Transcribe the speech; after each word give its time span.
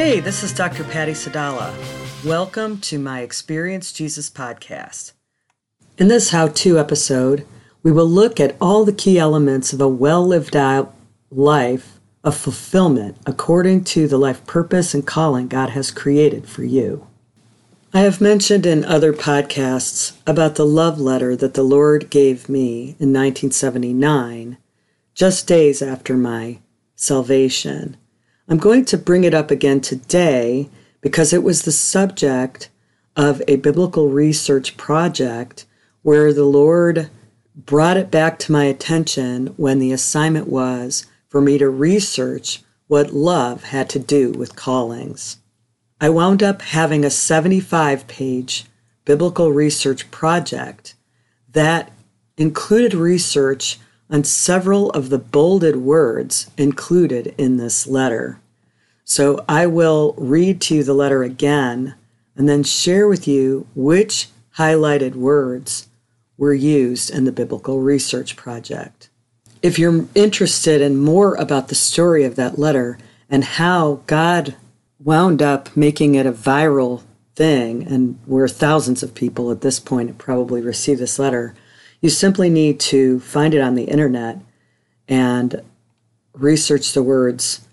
Hey, 0.00 0.20
this 0.20 0.44
is 0.44 0.52
Dr. 0.52 0.84
Patty 0.84 1.10
Sadala. 1.10 1.74
Welcome 2.24 2.78
to 2.82 3.00
my 3.00 3.22
Experience 3.22 3.92
Jesus 3.92 4.30
podcast. 4.30 5.10
In 5.98 6.06
this 6.06 6.30
how 6.30 6.46
to 6.46 6.78
episode, 6.78 7.44
we 7.82 7.90
will 7.90 8.06
look 8.06 8.38
at 8.38 8.54
all 8.60 8.84
the 8.84 8.92
key 8.92 9.18
elements 9.18 9.72
of 9.72 9.80
a 9.80 9.88
well 9.88 10.24
lived 10.24 10.54
out 10.54 10.94
life 11.32 11.98
of 12.22 12.36
fulfillment 12.36 13.16
according 13.26 13.82
to 13.86 14.06
the 14.06 14.18
life 14.18 14.46
purpose 14.46 14.94
and 14.94 15.04
calling 15.04 15.48
God 15.48 15.70
has 15.70 15.90
created 15.90 16.48
for 16.48 16.62
you. 16.62 17.04
I 17.92 18.02
have 18.02 18.20
mentioned 18.20 18.66
in 18.66 18.84
other 18.84 19.12
podcasts 19.12 20.16
about 20.28 20.54
the 20.54 20.64
love 20.64 21.00
letter 21.00 21.34
that 21.34 21.54
the 21.54 21.64
Lord 21.64 22.08
gave 22.08 22.48
me 22.48 22.94
in 23.00 23.12
1979, 23.12 24.58
just 25.16 25.48
days 25.48 25.82
after 25.82 26.16
my 26.16 26.60
salvation. 26.94 27.96
I'm 28.50 28.56
going 28.56 28.86
to 28.86 28.96
bring 28.96 29.24
it 29.24 29.34
up 29.34 29.50
again 29.50 29.82
today 29.82 30.70
because 31.02 31.34
it 31.34 31.42
was 31.42 31.62
the 31.62 31.72
subject 31.72 32.70
of 33.14 33.42
a 33.46 33.56
biblical 33.56 34.08
research 34.08 34.78
project 34.78 35.66
where 36.00 36.32
the 36.32 36.46
Lord 36.46 37.10
brought 37.54 37.98
it 37.98 38.10
back 38.10 38.38
to 38.38 38.52
my 38.52 38.64
attention 38.64 39.48
when 39.58 39.80
the 39.80 39.92
assignment 39.92 40.48
was 40.48 41.04
for 41.28 41.42
me 41.42 41.58
to 41.58 41.68
research 41.68 42.62
what 42.86 43.12
love 43.12 43.64
had 43.64 43.90
to 43.90 43.98
do 43.98 44.32
with 44.32 44.56
callings. 44.56 45.36
I 46.00 46.08
wound 46.08 46.42
up 46.42 46.62
having 46.62 47.04
a 47.04 47.10
75 47.10 48.06
page 48.06 48.64
biblical 49.04 49.52
research 49.52 50.10
project 50.10 50.94
that 51.50 51.92
included 52.38 52.94
research 52.94 53.78
on 54.10 54.24
several 54.24 54.90
of 54.90 55.10
the 55.10 55.18
bolded 55.18 55.76
words 55.76 56.50
included 56.56 57.34
in 57.38 57.56
this 57.56 57.86
letter. 57.86 58.40
So 59.04 59.44
I 59.48 59.66
will 59.66 60.14
read 60.18 60.60
to 60.62 60.76
you 60.76 60.84
the 60.84 60.94
letter 60.94 61.22
again 61.22 61.94
and 62.36 62.48
then 62.48 62.62
share 62.62 63.08
with 63.08 63.26
you 63.26 63.66
which 63.74 64.28
highlighted 64.56 65.14
words 65.14 65.88
were 66.36 66.54
used 66.54 67.10
in 67.10 67.24
the 67.24 67.32
biblical 67.32 67.80
research 67.80 68.36
project. 68.36 69.08
If 69.60 69.78
you're 69.78 70.06
interested 70.14 70.80
in 70.80 70.96
more 70.96 71.34
about 71.34 71.68
the 71.68 71.74
story 71.74 72.24
of 72.24 72.36
that 72.36 72.58
letter 72.58 72.98
and 73.28 73.44
how 73.44 74.02
God 74.06 74.54
wound 75.00 75.42
up 75.42 75.76
making 75.76 76.14
it 76.14 76.26
a 76.26 76.32
viral 76.32 77.02
thing, 77.34 77.84
and 77.84 78.18
where 78.26 78.48
thousands 78.48 79.02
of 79.02 79.14
people 79.14 79.50
at 79.50 79.60
this 79.60 79.78
point 79.78 80.18
probably 80.18 80.60
received 80.60 81.00
this 81.00 81.18
letter, 81.18 81.54
you 82.00 82.10
simply 82.10 82.48
need 82.48 82.78
to 82.80 83.20
find 83.20 83.54
it 83.54 83.60
on 83.60 83.74
the 83.74 83.84
internet 83.84 84.38
and 85.08 85.62
research 86.32 86.92
the 86.92 87.02
words, 87.02 87.66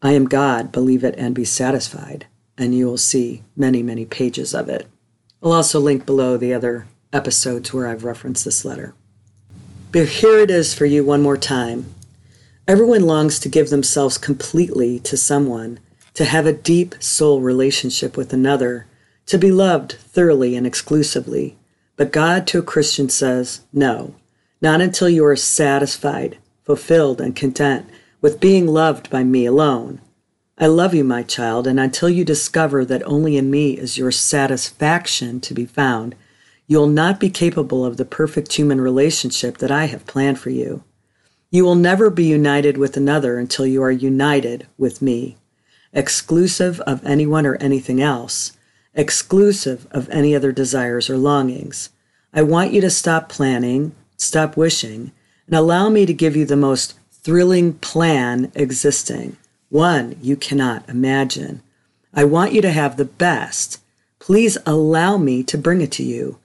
I 0.00 0.12
am 0.12 0.26
God, 0.26 0.72
believe 0.72 1.04
it 1.04 1.14
and 1.16 1.34
be 1.34 1.44
satisfied, 1.44 2.26
and 2.58 2.74
you 2.74 2.86
will 2.86 2.98
see 2.98 3.44
many, 3.56 3.82
many 3.82 4.04
pages 4.04 4.54
of 4.54 4.68
it. 4.68 4.88
I'll 5.42 5.52
also 5.52 5.78
link 5.78 6.06
below 6.06 6.36
the 6.36 6.54
other 6.54 6.86
episodes 7.12 7.72
where 7.72 7.86
I've 7.86 8.04
referenced 8.04 8.44
this 8.44 8.64
letter. 8.64 8.94
But 9.92 10.08
here 10.08 10.38
it 10.38 10.50
is 10.50 10.74
for 10.74 10.86
you 10.86 11.04
one 11.04 11.22
more 11.22 11.36
time. 11.36 11.94
Everyone 12.66 13.02
longs 13.02 13.38
to 13.40 13.48
give 13.48 13.70
themselves 13.70 14.18
completely 14.18 14.98
to 15.00 15.16
someone, 15.16 15.78
to 16.14 16.24
have 16.24 16.46
a 16.46 16.52
deep 16.52 16.94
soul 17.00 17.40
relationship 17.40 18.16
with 18.16 18.32
another, 18.32 18.86
to 19.26 19.38
be 19.38 19.52
loved 19.52 19.92
thoroughly 19.92 20.56
and 20.56 20.66
exclusively. 20.66 21.56
But 21.96 22.12
God 22.12 22.46
to 22.48 22.58
a 22.58 22.62
Christian 22.62 23.08
says, 23.08 23.62
no, 23.72 24.14
not 24.60 24.80
until 24.80 25.08
you 25.08 25.24
are 25.24 25.36
satisfied, 25.36 26.38
fulfilled, 26.64 27.20
and 27.20 27.36
content 27.36 27.88
with 28.20 28.40
being 28.40 28.66
loved 28.66 29.10
by 29.10 29.24
me 29.24 29.46
alone. 29.46 30.00
I 30.56 30.66
love 30.66 30.94
you, 30.94 31.04
my 31.04 31.22
child, 31.22 31.66
and 31.66 31.80
until 31.80 32.08
you 32.08 32.24
discover 32.24 32.84
that 32.84 33.02
only 33.04 33.36
in 33.36 33.50
me 33.50 33.72
is 33.72 33.98
your 33.98 34.12
satisfaction 34.12 35.40
to 35.40 35.54
be 35.54 35.66
found, 35.66 36.14
you 36.66 36.78
will 36.78 36.86
not 36.86 37.18
be 37.18 37.30
capable 37.30 37.84
of 37.84 37.96
the 37.96 38.04
perfect 38.04 38.52
human 38.52 38.80
relationship 38.80 39.58
that 39.58 39.70
I 39.70 39.86
have 39.86 40.06
planned 40.06 40.38
for 40.38 40.50
you. 40.50 40.84
You 41.50 41.64
will 41.64 41.74
never 41.74 42.08
be 42.08 42.24
united 42.24 42.78
with 42.78 42.96
another 42.96 43.38
until 43.38 43.66
you 43.66 43.82
are 43.82 43.90
united 43.90 44.66
with 44.78 45.02
me, 45.02 45.36
exclusive 45.92 46.80
of 46.82 47.04
anyone 47.04 47.44
or 47.44 47.56
anything 47.56 48.00
else, 48.00 48.56
exclusive 48.94 49.86
of 49.90 50.08
any 50.10 50.34
other 50.34 50.52
desires 50.52 51.08
or 51.08 51.16
longings. 51.16 51.90
I 52.32 52.42
want 52.42 52.72
you 52.72 52.80
to 52.80 52.90
stop 52.90 53.28
planning, 53.28 53.94
stop 54.16 54.56
wishing, 54.56 55.12
and 55.46 55.56
allow 55.56 55.88
me 55.88 56.06
to 56.06 56.14
give 56.14 56.36
you 56.36 56.44
the 56.44 56.56
most 56.56 56.94
thrilling 57.10 57.74
plan 57.74 58.50
existing, 58.54 59.36
one 59.68 60.16
you 60.20 60.36
cannot 60.36 60.88
imagine. 60.88 61.62
I 62.12 62.24
want 62.24 62.52
you 62.52 62.60
to 62.62 62.70
have 62.70 62.96
the 62.96 63.04
best. 63.04 63.80
Please 64.18 64.58
allow 64.66 65.16
me 65.16 65.42
to 65.44 65.58
bring 65.58 65.80
it 65.80 65.92
to 65.92 66.02
you. 66.02 66.38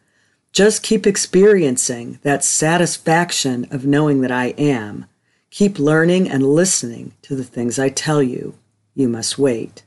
Just 0.52 0.84
keep 0.84 1.06
experiencing 1.06 2.20
that 2.24 2.44
satisfaction 2.44 3.68
of 3.70 3.86
knowing 3.86 4.22
that 4.22 4.32
I 4.32 4.48
am. 4.58 5.06
Keep 5.52 5.78
learning 5.80 6.30
and 6.30 6.44
listening 6.44 7.14
to 7.24 7.36
the 7.36 7.44
things 7.44 7.78
I 7.78 7.90
tell 7.90 8.24
you. 8.24 8.56
You 8.96 9.08
must 9.08 9.38
wait. 9.38 9.84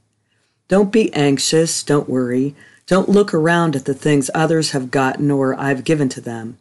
Don't 0.70 0.92
be 0.92 1.12
anxious. 1.14 1.82
Don't 1.82 2.08
worry. 2.08 2.54
Don't 2.86 3.08
look 3.08 3.34
around 3.34 3.74
at 3.74 3.86
the 3.86 3.92
things 3.92 4.30
others 4.32 4.70
have 4.70 4.92
gotten 4.92 5.28
or 5.28 5.58
I've 5.58 5.82
given 5.82 6.08
to 6.10 6.20
them. 6.20 6.58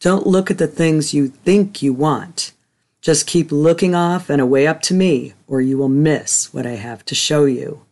Don't 0.00 0.26
look 0.26 0.50
at 0.50 0.58
the 0.58 0.66
things 0.66 1.14
you 1.14 1.28
think 1.28 1.80
you 1.80 1.92
want. 1.92 2.50
Just 3.00 3.24
keep 3.24 3.52
looking 3.52 3.94
off 3.94 4.28
and 4.28 4.40
away 4.40 4.66
up 4.66 4.82
to 4.82 4.94
me, 4.94 5.34
or 5.46 5.60
you 5.60 5.78
will 5.78 5.88
miss 5.88 6.52
what 6.52 6.66
I 6.66 6.72
have 6.72 7.04
to 7.04 7.14
show 7.14 7.44
you. 7.44 7.82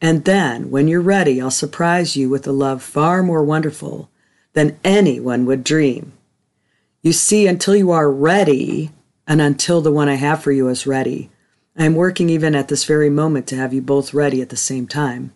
And 0.00 0.24
then, 0.24 0.70
when 0.70 0.86
you're 0.86 1.00
ready, 1.00 1.42
I'll 1.42 1.50
surprise 1.50 2.16
you 2.16 2.28
with 2.28 2.46
a 2.46 2.52
love 2.52 2.80
far 2.80 3.24
more 3.24 3.42
wonderful 3.42 4.08
than 4.52 4.78
anyone 4.84 5.44
would 5.44 5.64
dream. 5.64 6.12
You 7.02 7.12
see, 7.12 7.48
until 7.48 7.74
you 7.74 7.90
are 7.90 8.08
ready, 8.08 8.92
and 9.26 9.40
until 9.40 9.80
the 9.80 9.90
one 9.90 10.08
I 10.08 10.14
have 10.14 10.40
for 10.40 10.52
you 10.52 10.68
is 10.68 10.86
ready, 10.86 11.30
I 11.78 11.84
am 11.84 11.94
working 11.94 12.28
even 12.28 12.56
at 12.56 12.66
this 12.66 12.82
very 12.82 13.08
moment 13.08 13.46
to 13.46 13.56
have 13.56 13.72
you 13.72 13.80
both 13.80 14.12
ready 14.12 14.42
at 14.42 14.48
the 14.48 14.56
same 14.56 14.88
time. 14.88 15.32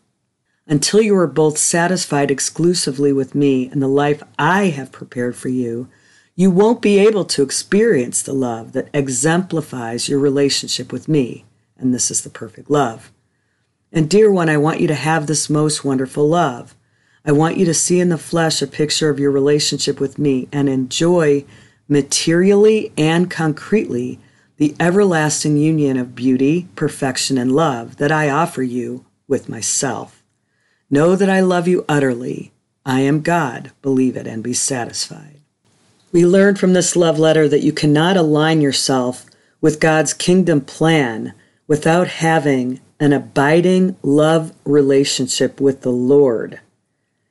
Until 0.67 1.01
you 1.01 1.17
are 1.17 1.29
both 1.29 1.57
satisfied 1.57 2.33
exclusively 2.33 3.13
with 3.13 3.37
me 3.37 3.69
and 3.69 3.81
the 3.81 3.87
life 3.87 4.25
I 4.41 4.65
have 4.65 4.91
prepared 4.91 5.37
for 5.37 5.51
you, 5.51 5.89
you 6.35 6.51
won't 6.51 6.83
be 6.83 6.99
able 6.99 7.25
to 7.27 7.45
experience 7.45 8.23
the 8.23 8.33
love 8.33 8.73
that 8.73 8.89
exemplifies 8.93 10.09
your 10.09 10.19
relationship 10.19 10.93
with 10.93 11.07
me. 11.07 11.45
And 11.79 11.95
this 11.95 12.11
is 12.11 12.23
the 12.23 12.31
perfect 12.31 12.69
love. 12.69 13.13
And, 13.93 14.11
dear 14.11 14.33
one, 14.33 14.49
I 14.49 14.57
want 14.57 14.81
you 14.81 14.89
to 14.89 14.95
have 14.95 15.29
this 15.29 15.49
most 15.49 15.85
wonderful 15.85 16.29
love. 16.29 16.75
I 17.25 17.31
want 17.31 17.57
you 17.57 17.65
to 17.67 17.75
see 17.75 18.01
in 18.01 18.09
the 18.09 18.19
flesh 18.19 18.61
a 18.61 18.67
picture 18.67 19.09
of 19.11 19.21
your 19.21 19.31
relationship 19.31 20.01
with 20.01 20.19
me 20.19 20.49
and 20.51 20.69
enjoy 20.69 21.45
materially 21.87 22.93
and 22.97 23.31
concretely 23.31 24.19
the 24.63 24.77
everlasting 24.79 25.57
union 25.57 25.97
of 25.97 26.15
beauty, 26.15 26.69
perfection, 26.77 27.37
and 27.37 27.51
love 27.51 27.97
that 27.97 28.13
I 28.13 28.31
offer 28.31 28.63
you 28.63 29.05
with 29.27 29.49
myself. 29.49 30.23
Know 30.89 31.17
that 31.17 31.29
I 31.29 31.41
love 31.41 31.67
you 31.67 31.85
utterly. 31.89 32.53
I 32.87 33.01
am 33.01 33.23
God. 33.23 33.73
Believe 33.83 34.17
it 34.17 34.29
and 34.29 34.41
be 34.41 34.53
satisfied. 34.53 35.41
We 36.13 36.25
learn 36.25 36.55
from 36.55 36.75
this 36.75 36.95
love 36.95 37.19
letter 37.19 37.49
that 37.49 37.65
you 37.65 37.73
cannot 37.73 38.17
align 38.17 38.61
yourself 38.61 39.27
with 39.61 39.81
God's 39.81 40.15
kingdom 40.15 40.61
plan 40.61 41.35
without 41.67 42.07
having 42.07 42.81
an 43.01 43.13
abiding 43.13 43.97
love 44.01 44.53
relationship 44.65 45.61
with 45.61 45.81
the 45.81 45.91
Lord. 45.91 46.61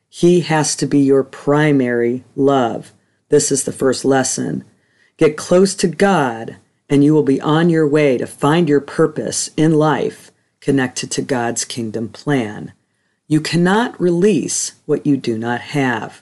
He 0.10 0.42
has 0.42 0.76
to 0.76 0.86
be 0.86 1.00
your 1.00 1.24
primary 1.24 2.26
love. 2.36 2.92
This 3.30 3.54
is 3.54 3.64
the 3.64 3.72
first 3.72 4.04
lesson. 4.04 4.66
Get 5.16 5.38
close 5.38 5.74
to 5.76 5.88
God 5.88 6.58
and 6.92 7.06
you 7.06 7.14
will 7.14 7.24
be 7.24 7.40
on 7.40 7.70
your 7.70 7.88
way 7.88 8.18
to 8.18 8.28
find 8.28 8.68
your 8.68 8.82
purpose 8.82 9.50
in 9.56 9.74
life 9.74 10.30
connected 10.60 11.10
to 11.10 11.22
God's 11.22 11.64
kingdom 11.64 12.10
plan. 12.10 12.74
You 13.30 13.40
cannot 13.40 14.00
release 14.00 14.74
what 14.86 15.06
you 15.06 15.16
do 15.16 15.38
not 15.38 15.62
have. 15.62 16.22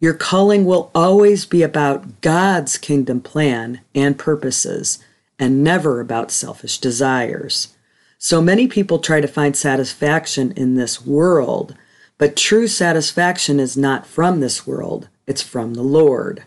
Your 0.00 0.14
calling 0.14 0.64
will 0.64 0.90
always 0.96 1.46
be 1.46 1.62
about 1.62 2.22
God's 2.22 2.76
kingdom 2.76 3.20
plan 3.20 3.82
and 3.94 4.18
purposes, 4.18 4.98
and 5.38 5.62
never 5.62 6.00
about 6.00 6.32
selfish 6.32 6.78
desires. 6.78 7.76
So 8.18 8.42
many 8.42 8.66
people 8.66 8.98
try 8.98 9.20
to 9.20 9.28
find 9.28 9.56
satisfaction 9.56 10.52
in 10.56 10.74
this 10.74 11.06
world, 11.06 11.76
but 12.18 12.36
true 12.36 12.66
satisfaction 12.66 13.60
is 13.60 13.76
not 13.76 14.06
from 14.06 14.40
this 14.40 14.66
world, 14.66 15.08
it's 15.26 15.42
from 15.42 15.74
the 15.74 15.82
Lord. 15.82 16.44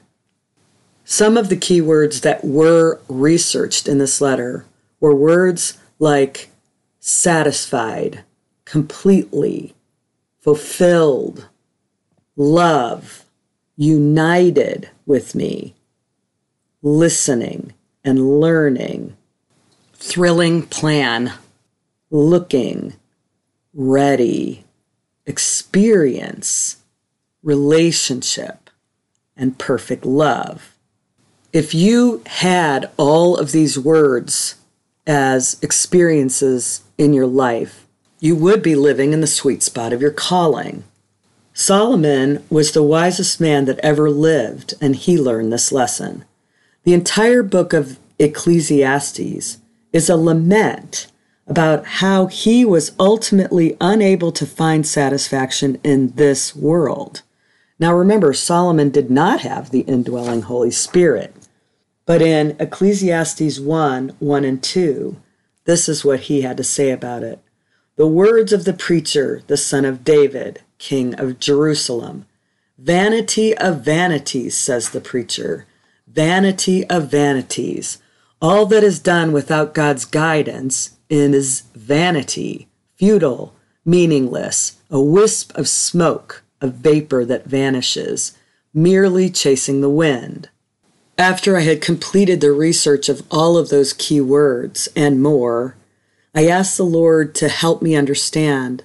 Some 1.05 1.37
of 1.37 1.49
the 1.49 1.57
keywords 1.57 2.21
that 2.21 2.43
were 2.43 2.99
researched 3.09 3.87
in 3.87 3.97
this 3.97 4.21
letter 4.21 4.65
were 4.99 5.15
words 5.15 5.77
like 5.99 6.49
satisfied, 6.99 8.23
completely, 8.65 9.75
fulfilled, 10.39 11.47
love, 12.35 13.25
united 13.75 14.89
with 15.05 15.35
me, 15.35 15.75
listening 16.81 17.73
and 18.03 18.39
learning, 18.39 19.15
thrilling 19.93 20.63
plan, 20.63 21.33
looking, 22.09 22.93
ready, 23.73 24.63
experience, 25.25 26.77
relationship, 27.41 28.69
and 29.35 29.57
perfect 29.57 30.05
love. 30.05 30.72
If 31.53 31.75
you 31.75 32.23
had 32.25 32.89
all 32.97 33.37
of 33.37 33.51
these 33.51 33.77
words 33.77 34.55
as 35.05 35.55
experiences 35.61 36.81
in 36.97 37.13
your 37.13 37.27
life, 37.27 37.85
you 38.19 38.35
would 38.35 38.63
be 38.63 38.73
living 38.73 39.13
in 39.13 39.21
the 39.21 39.27
sweet 39.27 39.61
spot 39.61 39.93
of 39.93 40.01
your 40.01 40.09
calling. 40.09 40.83
Solomon 41.53 42.43
was 42.49 42.71
the 42.71 42.81
wisest 42.81 43.39
man 43.39 43.65
that 43.65 43.77
ever 43.83 44.09
lived, 44.09 44.73
and 44.81 44.95
he 44.95 45.15
learned 45.15 45.53
this 45.53 45.71
lesson. 45.71 46.25
The 46.85 46.95
entire 46.95 47.43
book 47.43 47.71
of 47.71 47.99
Ecclesiastes 48.17 49.59
is 49.91 50.09
a 50.09 50.17
lament 50.17 51.05
about 51.45 51.85
how 51.85 52.25
he 52.25 52.65
was 52.65 52.93
ultimately 52.99 53.77
unable 53.79 54.31
to 54.31 54.47
find 54.47 54.87
satisfaction 54.87 55.79
in 55.83 56.13
this 56.15 56.55
world. 56.55 57.21
Now 57.77 57.93
remember, 57.93 58.33
Solomon 58.33 58.89
did 58.89 59.11
not 59.11 59.41
have 59.41 59.69
the 59.69 59.81
indwelling 59.81 60.43
Holy 60.43 60.71
Spirit. 60.71 61.35
But 62.05 62.21
in 62.21 62.55
Ecclesiastes 62.59 63.59
1 63.59 64.15
1 64.19 64.45
and 64.45 64.61
2, 64.61 65.17
this 65.65 65.87
is 65.87 66.03
what 66.03 66.21
he 66.21 66.41
had 66.41 66.57
to 66.57 66.63
say 66.63 66.91
about 66.91 67.23
it. 67.23 67.39
The 67.95 68.07
words 68.07 68.51
of 68.51 68.65
the 68.65 68.73
preacher, 68.73 69.41
the 69.47 69.57
son 69.57 69.85
of 69.85 70.03
David, 70.03 70.61
king 70.77 71.17
of 71.19 71.39
Jerusalem. 71.39 72.25
Vanity 72.77 73.55
of 73.57 73.81
vanities, 73.85 74.57
says 74.57 74.89
the 74.89 74.99
preacher. 74.99 75.65
Vanity 76.07 76.85
of 76.89 77.09
vanities. 77.09 77.99
All 78.41 78.65
that 78.65 78.83
is 78.83 78.99
done 78.99 79.31
without 79.31 79.73
God's 79.73 80.03
guidance 80.03 80.97
is 81.09 81.61
vanity, 81.75 82.67
futile, 82.95 83.55
meaningless, 83.85 84.77
a 84.89 84.99
wisp 84.99 85.55
of 85.57 85.67
smoke, 85.67 86.43
a 86.59 86.67
vapor 86.67 87.23
that 87.25 87.45
vanishes, 87.45 88.37
merely 88.73 89.29
chasing 89.29 89.81
the 89.81 89.89
wind. 89.89 90.49
After 91.17 91.55
I 91.55 91.61
had 91.61 91.79
completed 91.79 92.41
the 92.41 92.51
research 92.51 93.07
of 93.07 93.21
all 93.29 93.55
of 93.55 93.69
those 93.69 93.93
key 93.93 94.19
words 94.19 94.89
and 94.95 95.21
more, 95.21 95.75
I 96.33 96.47
asked 96.47 96.75
the 96.75 96.83
Lord 96.83 97.35
to 97.35 97.49
help 97.49 97.83
me 97.83 97.95
understand 97.95 98.83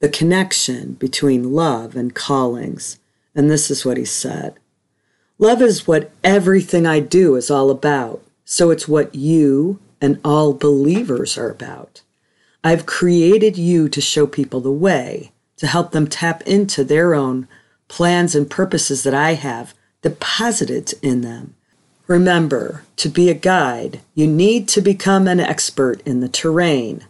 the 0.00 0.10
connection 0.10 0.92
between 0.94 1.54
love 1.54 1.96
and 1.96 2.14
callings. 2.14 2.98
And 3.34 3.50
this 3.50 3.70
is 3.70 3.84
what 3.84 3.96
He 3.96 4.04
said 4.04 4.58
Love 5.38 5.62
is 5.62 5.86
what 5.86 6.10
everything 6.22 6.86
I 6.86 7.00
do 7.00 7.34
is 7.34 7.50
all 7.50 7.70
about. 7.70 8.22
So 8.44 8.70
it's 8.70 8.86
what 8.86 9.14
you 9.14 9.80
and 10.02 10.20
all 10.22 10.52
believers 10.52 11.38
are 11.38 11.48
about. 11.48 12.02
I've 12.62 12.84
created 12.84 13.56
you 13.56 13.88
to 13.88 14.02
show 14.02 14.26
people 14.26 14.60
the 14.60 14.70
way, 14.70 15.32
to 15.56 15.66
help 15.66 15.92
them 15.92 16.08
tap 16.08 16.42
into 16.42 16.84
their 16.84 17.14
own 17.14 17.48
plans 17.88 18.34
and 18.34 18.50
purposes 18.50 19.02
that 19.04 19.14
I 19.14 19.32
have 19.32 19.72
deposited 20.02 20.92
in 21.02 21.22
them. 21.22 21.54
Remember, 22.10 22.82
to 22.96 23.08
be 23.08 23.30
a 23.30 23.34
guide, 23.34 24.00
you 24.16 24.26
need 24.26 24.66
to 24.70 24.80
become 24.80 25.28
an 25.28 25.38
expert 25.38 26.02
in 26.04 26.18
the 26.18 26.28
terrain. 26.28 27.06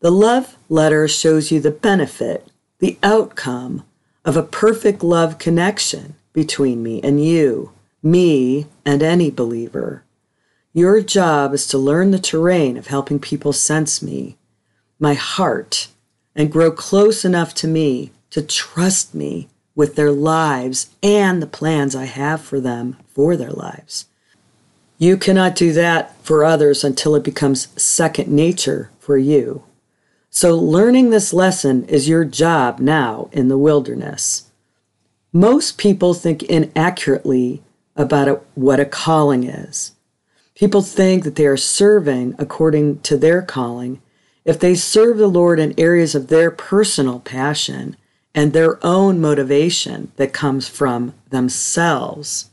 The 0.00 0.10
love 0.10 0.58
letter 0.68 1.08
shows 1.08 1.50
you 1.50 1.58
the 1.58 1.70
benefit, 1.70 2.46
the 2.80 2.98
outcome 3.02 3.82
of 4.22 4.36
a 4.36 4.42
perfect 4.42 5.02
love 5.02 5.38
connection 5.38 6.16
between 6.34 6.82
me 6.82 7.00
and 7.02 7.24
you, 7.24 7.72
me 8.02 8.66
and 8.84 9.02
any 9.02 9.30
believer. 9.30 10.02
Your 10.74 11.00
job 11.00 11.54
is 11.54 11.66
to 11.68 11.78
learn 11.78 12.10
the 12.10 12.18
terrain 12.18 12.76
of 12.76 12.88
helping 12.88 13.20
people 13.20 13.54
sense 13.54 14.02
me, 14.02 14.36
my 14.98 15.14
heart, 15.14 15.88
and 16.36 16.52
grow 16.52 16.70
close 16.70 17.24
enough 17.24 17.54
to 17.54 17.66
me 17.66 18.12
to 18.32 18.42
trust 18.42 19.14
me 19.14 19.48
with 19.74 19.94
their 19.94 20.12
lives 20.12 20.90
and 21.02 21.40
the 21.40 21.46
plans 21.46 21.96
I 21.96 22.04
have 22.04 22.42
for 22.42 22.60
them 22.60 22.98
for 23.08 23.34
their 23.34 23.52
lives. 23.52 24.08
You 25.00 25.16
cannot 25.16 25.56
do 25.56 25.72
that 25.72 26.14
for 26.22 26.44
others 26.44 26.84
until 26.84 27.14
it 27.14 27.24
becomes 27.24 27.68
second 27.82 28.28
nature 28.28 28.90
for 28.98 29.16
you. 29.16 29.62
So, 30.28 30.54
learning 30.54 31.08
this 31.08 31.32
lesson 31.32 31.86
is 31.86 32.06
your 32.06 32.26
job 32.26 32.80
now 32.80 33.30
in 33.32 33.48
the 33.48 33.56
wilderness. 33.56 34.50
Most 35.32 35.78
people 35.78 36.12
think 36.12 36.42
inaccurately 36.42 37.62
about 37.96 38.28
it, 38.28 38.42
what 38.54 38.78
a 38.78 38.84
calling 38.84 39.44
is. 39.44 39.92
People 40.54 40.82
think 40.82 41.24
that 41.24 41.36
they 41.36 41.46
are 41.46 41.56
serving 41.56 42.34
according 42.38 43.00
to 43.00 43.16
their 43.16 43.40
calling 43.40 44.02
if 44.44 44.60
they 44.60 44.74
serve 44.74 45.16
the 45.16 45.28
Lord 45.28 45.58
in 45.58 45.72
areas 45.80 46.14
of 46.14 46.26
their 46.26 46.50
personal 46.50 47.20
passion 47.20 47.96
and 48.34 48.52
their 48.52 48.78
own 48.84 49.18
motivation 49.18 50.12
that 50.16 50.34
comes 50.34 50.68
from 50.68 51.14
themselves. 51.30 52.49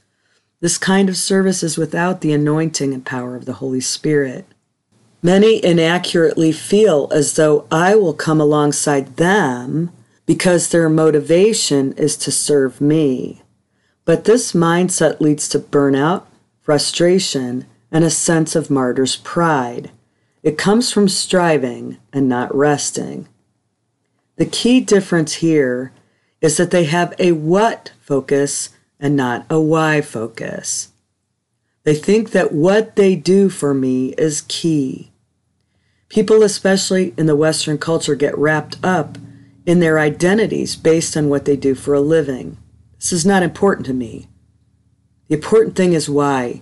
This 0.60 0.78
kind 0.80 1.08
of 1.08 1.18
service 1.18 1.62
is 1.62 1.78
without 1.78 2.22
the 2.22 2.34
anointing 2.34 2.94
and 2.94 3.06
power 3.06 3.36
of 3.36 3.46
the 3.46 3.54
Holy 3.54 3.82
Spirit. 3.82 4.46
Many 5.22 5.64
inaccurately 5.64 6.52
feel 6.52 7.10
as 7.12 7.34
though 7.36 7.68
I 7.72 7.96
will 7.96 8.14
come 8.14 8.42
alongside 8.42 9.18
them 9.18 9.92
because 10.26 10.70
their 10.70 10.90
motivation 10.90 11.94
is 11.94 12.18
to 12.18 12.32
serve 12.32 12.82
me. 12.82 13.44
But 14.04 14.26
this 14.26 14.54
mindset 14.54 15.20
leads 15.20 15.48
to 15.50 15.60
burnout, 15.60 16.24
frustration, 16.62 17.66
and 17.92 18.04
a 18.04 18.10
sense 18.10 18.56
of 18.56 18.70
martyr's 18.70 19.16
pride. 19.16 19.92
It 20.44 20.58
comes 20.58 20.92
from 20.92 21.08
striving 21.08 21.98
and 22.12 22.28
not 22.28 22.54
resting. 22.56 23.28
The 24.38 24.46
key 24.46 24.80
difference 24.80 25.36
here 25.36 25.92
is 26.42 26.58
that 26.58 26.72
they 26.72 26.86
have 26.86 27.14
a 27.20 27.32
what 27.32 27.92
focus 28.00 28.70
and 29.00 29.16
not 29.16 29.46
a 29.50 29.60
why 29.60 30.02
focus. 30.02 30.90
They 31.84 31.96
think 31.96 32.32
that 32.32 32.52
what 32.52 32.96
they 32.96 33.16
do 33.16 33.50
for 33.50 33.74
me 33.74 34.14
is 34.18 34.46
key. 34.48 35.12
People, 36.10 36.44
especially 36.44 37.14
in 37.18 37.26
the 37.26 37.36
Western 37.36 37.78
culture, 37.78 38.16
get 38.16 38.38
wrapped 38.38 38.78
up 38.84 39.18
in 39.66 39.80
their 39.80 40.00
identities 40.00 40.76
based 40.76 41.16
on 41.16 41.30
what 41.30 41.46
they 41.46 41.56
do 41.56 41.76
for 41.76 41.94
a 41.94 42.02
living. 42.02 42.58
This 42.98 43.14
is 43.14 43.26
not 43.26 43.44
important 43.44 43.86
to 43.88 43.94
me. 43.94 44.28
The 45.28 45.36
important 45.36 45.76
thing 45.76 45.94
is 45.94 46.10
why 46.10 46.62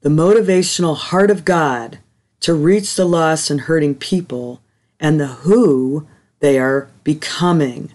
the 0.00 0.08
motivational 0.08 0.96
heart 0.96 1.30
of 1.30 1.44
God 1.44 1.98
to 2.40 2.54
reach 2.54 2.94
the 2.94 3.04
lost 3.04 3.50
and 3.50 3.62
hurting 3.62 3.94
people, 3.94 4.60
and 5.00 5.18
the 5.18 5.26
who 5.26 6.06
they 6.40 6.58
are 6.58 6.88
becoming. 7.02 7.92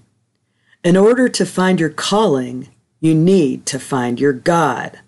In 0.84 0.98
order 0.98 1.30
to 1.30 1.46
find 1.46 1.80
your 1.80 1.89
calling, 1.89 2.68
you 3.01 3.15
need 3.15 3.65
to 3.65 3.79
find 3.79 4.20
your 4.20 4.31
God. 4.31 5.00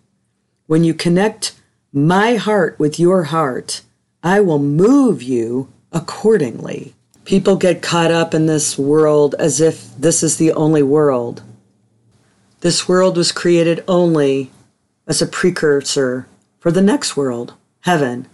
When 0.66 0.84
you 0.84 0.94
connect 0.94 1.54
my 1.94 2.36
heart 2.36 2.78
with 2.80 3.00
your 3.00 3.26
heart, 3.26 3.82
I 4.24 4.42
will 4.42 4.60
move 4.60 5.22
you 5.22 5.72
accordingly. 5.92 6.96
People 7.24 7.56
get 7.56 7.82
caught 7.82 8.12
up 8.12 8.34
in 8.34 8.48
this 8.48 8.78
world 8.78 9.36
as 9.38 9.62
if 9.62 9.96
this 9.96 10.24
is 10.24 10.38
the 10.38 10.52
only 10.52 10.82
world. 10.84 11.44
This 12.62 12.88
world 12.88 13.16
was 13.16 13.32
created 13.32 13.84
only 13.88 14.52
as 15.06 15.22
a 15.22 15.28
precursor 15.28 16.28
for 16.60 16.72
the 16.72 16.82
next 16.82 17.16
world, 17.16 17.54
heaven. 17.82 18.28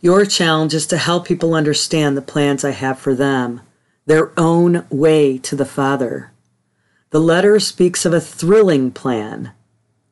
Your 0.00 0.24
challenge 0.24 0.74
is 0.74 0.86
to 0.88 0.96
help 0.96 1.26
people 1.26 1.54
understand 1.54 2.16
the 2.16 2.22
plans 2.22 2.64
I 2.64 2.70
have 2.70 2.98
for 2.98 3.14
them, 3.14 3.60
their 4.06 4.32
own 4.38 4.86
way 4.90 5.38
to 5.38 5.54
the 5.54 5.66
Father. 5.66 6.32
The 7.10 7.20
letter 7.20 7.58
speaks 7.58 8.04
of 8.04 8.12
a 8.12 8.20
thrilling 8.20 8.90
plan 8.90 9.52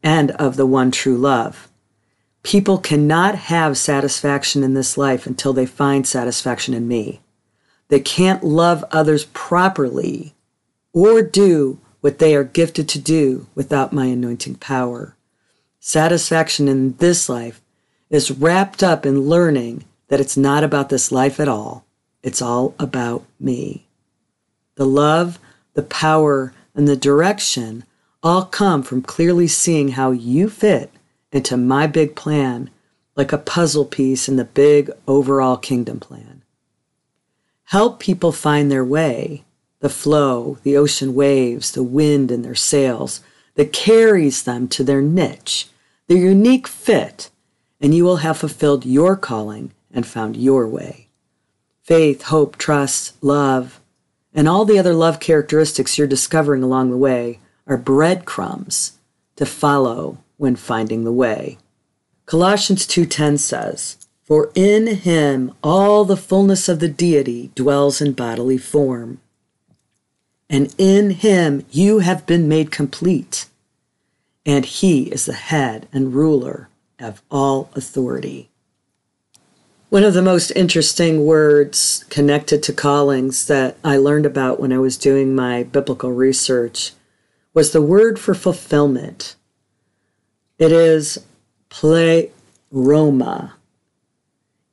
and 0.03 0.31
of 0.33 0.57
the 0.57 0.67
one 0.67 0.91
true 0.91 1.17
love. 1.17 1.69
People 2.43 2.79
cannot 2.79 3.35
have 3.35 3.77
satisfaction 3.77 4.63
in 4.63 4.75
this 4.75 4.97
life 4.97 5.27
until 5.27 5.53
they 5.53 5.67
find 5.67 6.07
satisfaction 6.07 6.73
in 6.75 6.89
me. 6.89 7.21
They 7.89 8.01
can't 8.01 8.43
love 8.43 8.85
others 8.91 9.27
properly 9.27 10.35
or 10.93 11.23
do 11.23 11.81
what 12.01 12.19
they 12.19 12.35
are 12.35 12.45
gifted 12.45 12.89
to 12.89 12.99
do 12.99 13.47
without 13.55 13.93
my 13.93 14.07
anointing 14.07 14.55
power. 14.55 15.17
Satisfaction 15.81 16.69
in 16.69 16.97
this 16.97 17.29
life 17.29 17.61
is 18.09 18.31
wrapped 18.31 18.83
up 18.83 19.05
in 19.05 19.29
learning 19.29 19.85
that 20.09 20.21
it's 20.21 20.37
not 20.37 20.65
about 20.65 20.89
this 20.89 21.13
life 21.13 21.39
at 21.41 21.49
all. 21.49 21.85
It's 22.23 22.41
all 22.41 22.75
about 22.79 23.25
me. 23.39 23.87
The 24.77 24.87
love, 24.87 25.39
the 25.75 25.83
power, 25.83 26.53
and 26.77 26.87
the 26.87 26.97
direction 26.97 27.83
all 28.23 28.45
come 28.45 28.85
from 28.85 29.03
clearly 29.03 29.49
seeing 29.49 29.89
how 29.89 30.13
you 30.13 30.49
fit 30.49 30.93
into 31.33 31.57
my 31.57 31.89
big 31.89 32.15
plan 32.15 32.71
like 33.17 33.33
a 33.33 33.39
puzzle 33.39 33.85
piece 33.85 34.29
in 34.29 34.37
the 34.37 34.45
big 34.45 34.91
overall 35.09 35.57
kingdom 35.57 35.99
plan. 35.99 36.43
Help 37.65 37.99
people 37.99 38.31
find 38.31 38.71
their 38.71 38.85
way, 38.85 39.43
the 39.81 39.89
flow, 39.89 40.59
the 40.63 40.77
ocean 40.77 41.15
waves, 41.15 41.73
the 41.73 41.83
wind 41.83 42.31
in 42.31 42.43
their 42.43 42.55
sails 42.55 43.21
that 43.57 43.73
carries 43.73 44.45
them 44.45 44.69
to 44.69 44.85
their 44.85 45.03
niche 45.03 45.69
their 46.07 46.19
unique 46.19 46.69
fit, 46.69 47.31
and 47.81 47.95
you 47.95 48.05
will 48.05 48.19
have 48.19 48.39
fulfilled 48.39 48.87
your 48.87 49.17
calling 49.17 49.73
and 49.93 50.07
found 50.07 50.37
your 50.37 50.67
way. 50.67 51.09
Faith, 51.83 52.23
hope, 52.23 52.57
trust, 52.57 53.23
love, 53.23 53.81
And 54.37 54.47
all 54.47 54.67
the 54.67 54.79
other 54.79 54.93
love 54.93 55.19
characteristics 55.19 55.97
you're 55.97 56.07
discovering 56.07 56.63
along 56.63 56.91
the 56.91 56.99
way 56.99 57.41
are 57.67 57.79
breadcrumbs 57.79 58.93
to 59.37 59.47
follow 59.47 60.19
when 60.37 60.57
finding 60.57 61.05
the 61.05 61.13
way. 61.13 61.57
Colossians 62.27 62.87
2:10 62.87 63.39
says, 63.39 63.97
"For 64.25 64.51
in 64.55 64.89
him 64.89 65.53
all 65.63 66.05
the 66.05 66.19
fullness 66.19 66.69
of 66.69 66.81
the 66.81 66.89
deity 66.89 67.51
dwells 67.55 68.03
in 68.03 68.13
bodily 68.13 68.59
form, 68.59 69.21
and 70.51 70.75
in 70.77 71.11
him 71.13 71.65
you 71.71 72.01
have 72.01 72.27
been 72.27 72.47
made 72.47 72.71
complete, 72.71 73.47
and 74.45 74.67
he 74.67 75.05
is 75.05 75.25
the 75.25 75.33
head 75.33 75.89
and 75.95 76.15
ruler 76.15 76.69
of 76.99 77.23
all 77.31 77.71
authority." 77.75 78.51
One 79.89 80.03
of 80.03 80.15
the 80.15 80.23
most 80.23 80.51
interesting 80.57 81.25
words 81.25 82.05
connected 82.09 82.61
to 82.65 82.73
callings 82.73 83.47
that 83.47 83.77
I 83.85 83.97
learned 83.97 84.27
about 84.27 84.59
when 84.59 84.73
I 84.73 84.79
was 84.79 84.97
doing 84.97 85.33
my 85.33 85.63
biblical 85.63 86.11
research 86.11 86.91
was 87.55 87.71
the 87.71 87.81
word 87.81 88.19
for 88.19 88.35
fulfillment. 88.35 89.37
It 90.59 90.73
is 90.73 91.25
pleroma, 91.69 93.55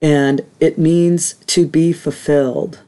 and 0.01 0.41
it 0.59 0.79
means 0.79 1.33
to 1.45 1.67
be 1.67 1.93
fulfilled. 1.93 2.79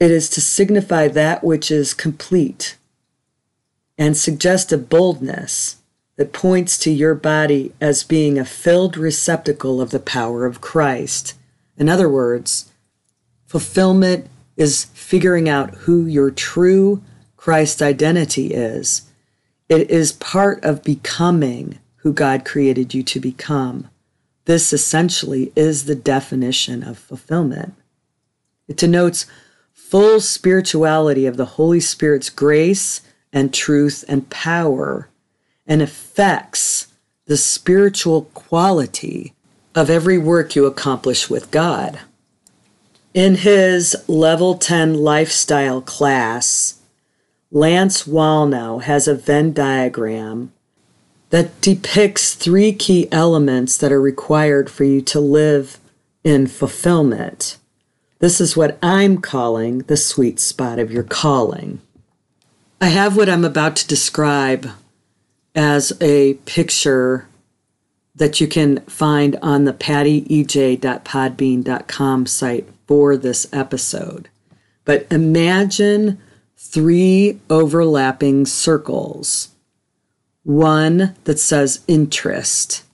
It 0.00 0.10
is 0.10 0.30
to 0.30 0.40
signify 0.40 1.08
that 1.08 1.44
which 1.44 1.70
is 1.70 1.92
complete 1.92 2.78
and 3.98 4.16
suggest 4.16 4.72
a 4.72 4.78
boldness 4.78 5.76
that 6.18 6.32
points 6.32 6.76
to 6.76 6.90
your 6.90 7.14
body 7.14 7.72
as 7.80 8.02
being 8.02 8.38
a 8.38 8.44
filled 8.44 8.96
receptacle 8.96 9.80
of 9.80 9.90
the 9.90 10.00
power 10.00 10.44
of 10.44 10.60
Christ. 10.60 11.34
In 11.76 11.88
other 11.88 12.08
words, 12.08 12.72
fulfillment 13.46 14.28
is 14.56 14.86
figuring 14.86 15.48
out 15.48 15.74
who 15.76 16.06
your 16.06 16.32
true 16.32 17.02
Christ 17.36 17.80
identity 17.80 18.48
is. 18.48 19.02
It 19.68 19.88
is 19.90 20.10
part 20.10 20.62
of 20.64 20.82
becoming 20.82 21.78
who 21.98 22.12
God 22.12 22.44
created 22.44 22.94
you 22.94 23.04
to 23.04 23.20
become. 23.20 23.88
This 24.44 24.72
essentially 24.72 25.52
is 25.54 25.84
the 25.84 25.94
definition 25.94 26.82
of 26.82 26.98
fulfillment. 26.98 27.74
It 28.66 28.76
denotes 28.76 29.26
full 29.72 30.20
spirituality 30.20 31.26
of 31.26 31.36
the 31.36 31.44
Holy 31.44 31.80
Spirit's 31.80 32.28
grace 32.28 33.02
and 33.32 33.54
truth 33.54 34.04
and 34.08 34.28
power 34.30 35.07
and 35.68 35.82
affects 35.82 36.88
the 37.26 37.36
spiritual 37.36 38.22
quality 38.34 39.34
of 39.74 39.90
every 39.90 40.18
work 40.18 40.56
you 40.56 40.66
accomplish 40.66 41.30
with 41.30 41.50
God. 41.50 42.00
In 43.14 43.36
his 43.36 43.94
level 44.08 44.56
10 44.56 44.94
lifestyle 44.94 45.80
class, 45.82 46.80
Lance 47.50 48.04
Wallnau 48.04 48.82
has 48.82 49.06
a 49.06 49.14
Venn 49.14 49.52
diagram 49.52 50.52
that 51.30 51.60
depicts 51.60 52.34
three 52.34 52.72
key 52.72 53.06
elements 53.12 53.76
that 53.76 53.92
are 53.92 54.00
required 54.00 54.70
for 54.70 54.84
you 54.84 55.00
to 55.02 55.20
live 55.20 55.78
in 56.24 56.46
fulfillment. 56.46 57.58
This 58.18 58.40
is 58.40 58.56
what 58.56 58.78
I'm 58.82 59.18
calling 59.20 59.80
the 59.80 59.96
sweet 59.96 60.40
spot 60.40 60.78
of 60.78 60.90
your 60.90 61.04
calling. 61.04 61.80
I 62.80 62.88
have 62.88 63.16
what 63.16 63.28
I'm 63.28 63.44
about 63.44 63.76
to 63.76 63.86
describe 63.86 64.70
as 65.58 65.92
a 66.00 66.32
picture 66.46 67.28
that 68.14 68.40
you 68.40 68.46
can 68.46 68.78
find 68.82 69.34
on 69.42 69.64
the 69.64 69.72
pattyej.podbean.com 69.72 72.26
site 72.26 72.68
for 72.86 73.16
this 73.16 73.48
episode. 73.52 74.28
But 74.84 75.08
imagine 75.10 76.20
three 76.56 77.40
overlapping 77.50 78.46
circles. 78.46 79.48
One 80.44 81.16
that 81.24 81.40
says 81.40 81.80
interest, 81.88 82.84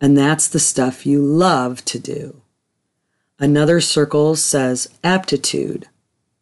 and 0.00 0.18
that's 0.18 0.48
the 0.48 0.58
stuff 0.58 1.06
you 1.06 1.22
love 1.22 1.84
to 1.84 2.00
do. 2.00 2.42
Another 3.38 3.80
circle 3.80 4.34
says 4.34 4.88
aptitude. 5.04 5.86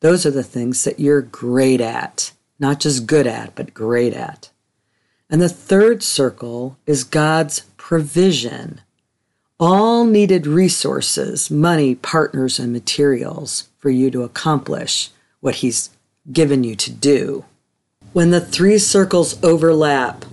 Those 0.00 0.24
are 0.24 0.30
the 0.30 0.42
things 0.42 0.84
that 0.84 0.98
you're 0.98 1.20
great 1.20 1.82
at, 1.82 2.32
not 2.58 2.80
just 2.80 3.06
good 3.06 3.26
at, 3.26 3.54
but 3.54 3.74
great 3.74 4.14
at. 4.14 4.47
And 5.30 5.42
the 5.42 5.48
third 5.48 6.02
circle 6.02 6.78
is 6.86 7.04
God's 7.04 7.60
provision. 7.76 8.80
All 9.60 10.04
needed 10.04 10.46
resources, 10.46 11.50
money, 11.50 11.94
partners, 11.94 12.58
and 12.58 12.72
materials 12.72 13.68
for 13.78 13.90
you 13.90 14.10
to 14.10 14.22
accomplish 14.22 15.10
what 15.40 15.56
He's 15.56 15.90
given 16.32 16.64
you 16.64 16.74
to 16.76 16.90
do. 16.90 17.44
When 18.12 18.30
the 18.30 18.40
three 18.40 18.78
circles 18.78 19.42
overlap, 19.44 20.24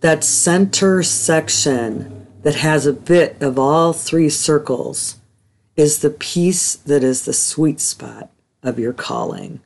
that 0.00 0.24
center 0.24 1.02
section 1.02 2.26
that 2.42 2.54
has 2.54 2.86
a 2.86 2.92
bit 2.92 3.40
of 3.42 3.58
all 3.58 3.92
three 3.92 4.30
circles 4.30 5.16
is 5.76 5.98
the 5.98 6.10
piece 6.10 6.74
that 6.74 7.02
is 7.02 7.24
the 7.24 7.32
sweet 7.32 7.80
spot 7.80 8.30
of 8.62 8.78
your 8.78 8.92
calling. 8.92 9.60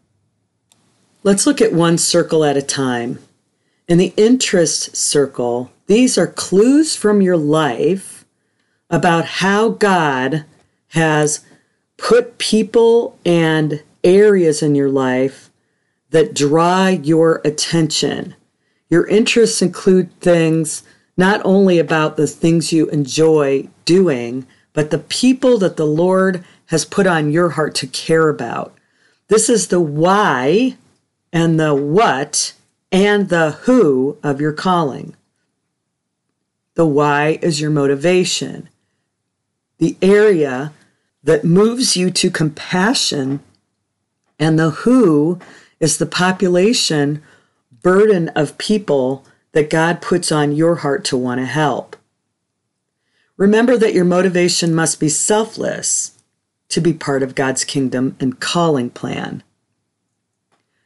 Let's 1.23 1.47
look 1.47 1.61
at 1.61 1.73
one 1.73 1.99
circle 1.99 2.45
at 2.45 2.57
a 2.57 2.63
time. 2.63 3.19
In 3.89 3.99
the 3.99 4.15
interest 4.17 4.97
circle, 4.97 5.71
these 5.87 6.17
are 6.17 6.27
clues 6.27 6.95
from 6.97 7.21
your 7.21 7.37
life 7.37 8.25
about 8.89 9.25
how 9.25 9.71
God 9.71 10.45
has 10.89 11.45
put 11.97 12.39
people 12.39 13.19
and 13.25 13.83
areas 14.05 14.63
in 14.63 14.75
your 14.75 14.91
life 14.91 15.51
that 16.11 16.35
draw 16.35 16.89
your 16.89 17.41
attention. 17.45 18.35
Your 18.89 19.07
interests 19.07 19.63
include 19.63 20.13
things 20.21 20.83
not 21.17 21.41
only 21.45 21.79
about 21.79 22.17
the 22.17 22.27
things 22.27 22.73
you 22.73 22.89
enjoy 22.91 23.69
doing, 23.85 24.47
but 24.73 24.91
the 24.91 24.99
people 24.99 25.59
that 25.59 25.77
the 25.77 25.87
Lord 25.87 26.45
has 26.67 26.85
put 26.85 27.07
on 27.07 27.33
your 27.33 27.51
heart 27.51 27.75
to 27.77 27.87
care 27.87 28.29
about. 28.29 28.75
This 29.29 29.49
is 29.49 29.69
the 29.69 29.81
why 29.81 30.77
and 31.33 31.59
the 31.59 31.75
what 31.75 32.53
and 32.93 33.31
the 33.31 33.53
who 33.63 34.19
of 34.23 34.41
your 34.41 34.53
calling. 34.53 35.17
The 36.75 36.87
why 36.87 37.39
is 37.43 37.61
your 37.61 37.71
motivation, 37.71 38.69
the 39.79 39.97
area 40.03 40.73
that 41.25 41.45
moves 41.45 41.97
you 41.97 42.11
to 42.11 42.31
compassion, 42.31 43.41
and 44.39 44.59
the 44.59 44.71
who 44.71 45.41
is 45.81 45.99
the 45.99 46.07
population 46.07 47.23
burden 47.83 48.29
of 48.31 48.59
people 48.59 49.25
that 49.53 49.71
God 49.71 50.01
puts 50.01 50.31
on 50.31 50.53
your 50.53 50.77
heart 50.77 51.05
to 51.07 51.17
want 51.17 51.41
to 51.41 51.47
help. 51.47 51.97
Remember 53.37 53.77
that 53.77 53.95
your 53.95 54.05
motivation 54.05 54.75
must 54.75 55.01
be 55.01 55.09
selfless 55.09 56.19
to 56.69 56.81
be 56.81 56.93
part 56.93 57.23
of 57.23 57.35
God's 57.35 57.65
kingdom 57.65 58.17
and 58.21 58.41
calling 58.41 58.91
plan. 58.91 59.43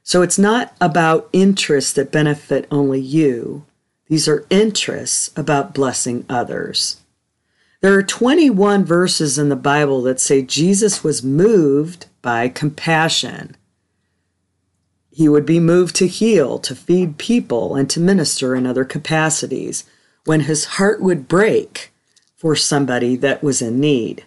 So 0.07 0.23
it's 0.23 0.39
not 0.39 0.73
about 0.81 1.29
interests 1.33 1.93
that 1.95 2.13
benefit 2.13 2.69
only 2.71 3.01
you. 3.01 3.65
These 4.07 4.29
are 4.29 4.47
interests 4.51 5.33
about 5.37 5.75
blessing 5.75 6.25
others. 6.29 7.01
There 7.81 7.93
are 7.99 8.05
21 8.05 8.85
verses 8.85 9.37
in 9.37 9.49
the 9.49 9.57
Bible 9.57 10.03
that 10.03 10.21
say 10.21 10.43
Jesus 10.43 11.03
was 11.03 11.25
moved 11.25 12.07
by 12.23 12.49
compassion. 12.49 13.57
He 15.11 15.29
would 15.29 15.45
be 15.45 15.59
moved 15.59 15.97
to 15.97 16.07
heal, 16.07 16.61
to 16.61 16.77
feed 16.77 17.19
people, 17.19 17.75
and 17.75 17.91
to 17.91 17.99
minister 17.99 18.55
in 18.55 18.65
other 18.65 18.85
capacities 18.85 19.83
when 20.25 20.43
his 20.43 20.77
heart 20.77 21.03
would 21.03 21.27
break 21.27 21.93
for 22.37 22.55
somebody 22.55 23.17
that 23.17 23.43
was 23.43 23.61
in 23.61 23.81
need. 23.81 24.25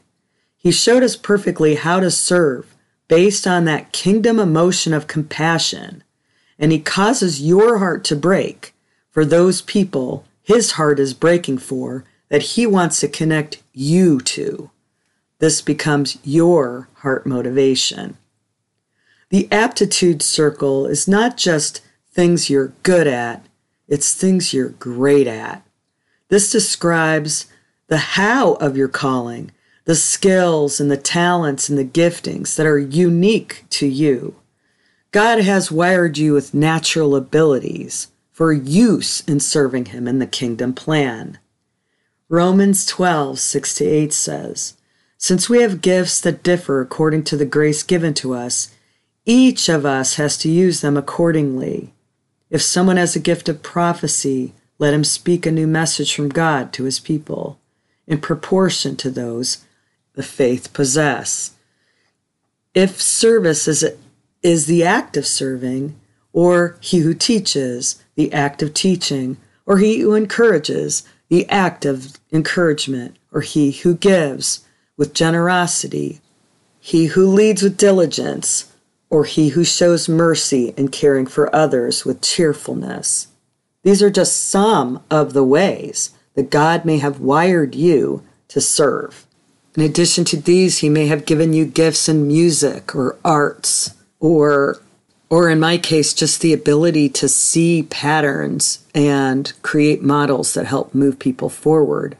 He 0.57 0.73
showed 0.73 1.03
us 1.03 1.15
perfectly 1.15 1.75
how 1.75 2.01
to 2.01 2.11
serve 2.11 2.75
based 3.09 3.45
on 3.45 3.65
that 3.65 3.91
kingdom 3.91 4.39
emotion 4.39 4.93
of 4.93 5.07
compassion, 5.07 6.01
and 6.57 6.71
He 6.71 6.79
causes 6.79 7.41
your 7.41 7.79
heart 7.79 8.05
to 8.05 8.15
break 8.15 8.73
for 9.11 9.25
those 9.25 9.61
people 9.61 10.23
His 10.41 10.73
heart 10.73 10.99
is 10.99 11.13
breaking 11.13 11.57
for 11.57 12.05
that 12.29 12.53
He 12.53 12.65
wants 12.65 13.01
to 13.01 13.09
connect 13.09 13.61
you 13.73 14.21
to. 14.21 14.69
This 15.39 15.61
becomes 15.61 16.17
your 16.23 16.87
heart 16.95 17.25
motivation. 17.25 18.15
The 19.29 19.51
aptitude 19.51 20.21
circle 20.21 20.85
is 20.85 21.07
not 21.07 21.35
just 21.35 21.81
things 22.11 22.49
you're 22.49 22.73
good 22.83 23.07
at, 23.07 23.45
it's 23.87 24.13
things 24.13 24.53
you're 24.53 24.69
great 24.69 25.27
at. 25.27 25.63
This 26.29 26.51
describes 26.51 27.47
the 27.87 27.97
how 27.97 28.53
of 28.53 28.77
your 28.77 28.87
calling 28.87 29.51
the 29.85 29.95
skills 29.95 30.79
and 30.79 30.91
the 30.91 30.97
talents 30.97 31.69
and 31.69 31.77
the 31.77 31.85
giftings 31.85 32.55
that 32.55 32.65
are 32.65 32.79
unique 32.79 33.65
to 33.69 33.87
you. 33.87 34.35
God 35.11 35.39
has 35.39 35.71
wired 35.71 36.17
you 36.17 36.33
with 36.33 36.53
natural 36.53 37.15
abilities 37.15 38.09
for 38.31 38.53
use 38.53 39.21
in 39.21 39.39
serving 39.39 39.85
Him 39.85 40.07
in 40.07 40.19
the 40.19 40.27
kingdom 40.27 40.73
plan. 40.73 41.39
Romans 42.29 42.85
12, 42.85 43.39
6 43.39 43.75
to 43.75 43.85
8 43.85 44.13
says, 44.13 44.77
Since 45.17 45.49
we 45.49 45.61
have 45.61 45.81
gifts 45.81 46.21
that 46.21 46.43
differ 46.43 46.79
according 46.79 47.23
to 47.23 47.37
the 47.37 47.45
grace 47.45 47.81
given 47.81 48.13
to 48.15 48.35
us, 48.35 48.71
each 49.25 49.67
of 49.67 49.85
us 49.85 50.15
has 50.15 50.37
to 50.37 50.49
use 50.49 50.81
them 50.81 50.95
accordingly. 50.95 51.91
If 52.49 52.61
someone 52.61 52.97
has 52.97 53.15
a 53.15 53.19
gift 53.19 53.49
of 53.49 53.63
prophecy, 53.63 54.53
let 54.77 54.93
him 54.93 55.03
speak 55.03 55.45
a 55.45 55.51
new 55.51 55.67
message 55.67 56.15
from 56.15 56.29
God 56.29 56.71
to 56.73 56.83
his 56.83 56.99
people 56.99 57.59
in 58.07 58.21
proportion 58.21 58.95
to 58.97 59.09
those 59.11 59.65
the 60.13 60.23
faith 60.23 60.73
possess. 60.73 61.51
If 62.73 63.01
service 63.01 63.67
is, 63.67 63.85
is 64.43 64.65
the 64.65 64.83
act 64.83 65.17
of 65.17 65.25
serving, 65.25 65.99
or 66.33 66.77
he 66.81 66.99
who 66.99 67.13
teaches, 67.13 68.03
the 68.15 68.31
act 68.31 68.61
of 68.61 68.73
teaching, 68.73 69.37
or 69.65 69.77
he 69.77 69.99
who 69.99 70.13
encourages, 70.13 71.03
the 71.29 71.47
act 71.49 71.85
of 71.85 72.19
encouragement, 72.31 73.17
or 73.31 73.41
he 73.41 73.71
who 73.71 73.95
gives 73.95 74.65
with 74.97 75.13
generosity, 75.13 76.21
he 76.79 77.07
who 77.07 77.27
leads 77.27 77.61
with 77.61 77.77
diligence, 77.77 78.73
or 79.09 79.25
he 79.25 79.49
who 79.49 79.63
shows 79.63 80.07
mercy 80.07 80.73
in 80.77 80.87
caring 80.87 81.25
for 81.25 81.53
others 81.55 82.05
with 82.05 82.21
cheerfulness. 82.21 83.27
These 83.83 84.03
are 84.03 84.09
just 84.09 84.49
some 84.49 85.03
of 85.09 85.33
the 85.33 85.43
ways 85.43 86.11
that 86.35 86.49
God 86.49 86.85
may 86.85 86.97
have 86.97 87.19
wired 87.19 87.75
you 87.75 88.23
to 88.49 88.61
serve. 88.61 89.25
In 89.75 89.83
addition 89.83 90.25
to 90.25 90.37
these, 90.37 90.79
He 90.79 90.89
may 90.89 91.07
have 91.07 91.25
given 91.25 91.53
you 91.53 91.65
gifts 91.65 92.09
in 92.09 92.27
music 92.27 92.95
or 92.95 93.17
arts, 93.23 93.95
or, 94.19 94.81
or 95.29 95.49
in 95.49 95.59
my 95.59 95.77
case, 95.77 96.13
just 96.13 96.41
the 96.41 96.53
ability 96.53 97.09
to 97.09 97.29
see 97.29 97.83
patterns 97.83 98.85
and 98.95 99.53
create 99.61 100.01
models 100.01 100.53
that 100.53 100.65
help 100.65 100.95
move 100.95 101.19
people 101.19 101.49
forward. 101.49 102.17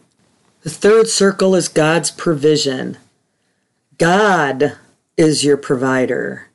The 0.62 0.70
third 0.70 1.08
circle 1.08 1.56
is 1.56 1.68
God's 1.68 2.12
provision. 2.12 2.98
God 3.98 4.78
is 5.18 5.44
your 5.44 5.58
provider, 5.58 6.50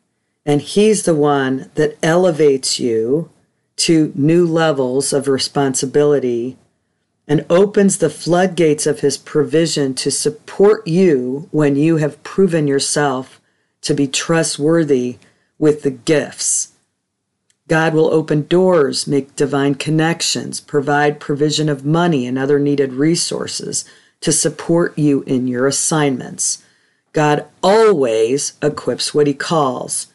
and 0.46 0.60
He's 0.60 1.02
the 1.02 1.14
one 1.14 1.70
that 1.74 1.98
elevates 2.02 2.78
you 2.78 3.30
to 3.76 4.12
new 4.14 4.46
levels 4.46 5.12
of 5.12 5.26
responsibility 5.26 6.56
and 7.26 7.46
opens 7.48 7.98
the 7.98 8.10
floodgates 8.10 8.86
of 8.86 9.00
his 9.00 9.16
provision 9.16 9.94
to 9.94 10.10
support 10.10 10.86
you 10.86 11.48
when 11.50 11.76
you 11.76 11.96
have 11.96 12.22
proven 12.22 12.66
yourself 12.66 13.40
to 13.80 13.94
be 13.94 14.06
trustworthy 14.06 15.18
with 15.58 15.82
the 15.82 15.90
gifts. 15.90 16.72
God 17.66 17.94
will 17.94 18.12
open 18.12 18.46
doors, 18.46 19.06
make 19.06 19.36
divine 19.36 19.74
connections, 19.76 20.60
provide 20.60 21.18
provision 21.18 21.70
of 21.70 21.84
money 21.84 22.26
and 22.26 22.38
other 22.38 22.58
needed 22.58 22.92
resources 22.92 23.86
to 24.20 24.32
support 24.32 24.98
you 24.98 25.22
in 25.22 25.48
your 25.48 25.66
assignments. 25.66 26.62
God 27.12 27.46
always 27.62 28.54
equips 28.60 29.14
what 29.14 29.26
he 29.26 29.34
calls. 29.34 30.08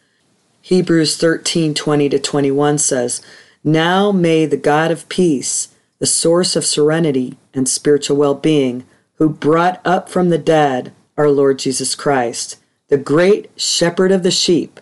Hebrews 0.61 1.17
13 1.17 1.73
20 1.73 2.09
to 2.09 2.19
21 2.19 2.77
says, 2.77 3.21
Now 3.63 4.11
may 4.11 4.45
the 4.45 4.57
God 4.57 4.91
of 4.91 5.09
peace, 5.09 5.69
the 5.99 6.05
source 6.05 6.55
of 6.55 6.65
serenity 6.65 7.37
and 7.53 7.67
spiritual 7.67 8.17
well 8.17 8.35
being, 8.35 8.85
who 9.15 9.29
brought 9.29 9.81
up 9.85 10.09
from 10.09 10.29
the 10.29 10.37
dead 10.37 10.93
our 11.17 11.29
Lord 11.29 11.59
Jesus 11.59 11.95
Christ, 11.95 12.57
the 12.87 12.97
great 12.97 13.51
shepherd 13.57 14.11
of 14.11 14.23
the 14.23 14.31
sheep, 14.31 14.79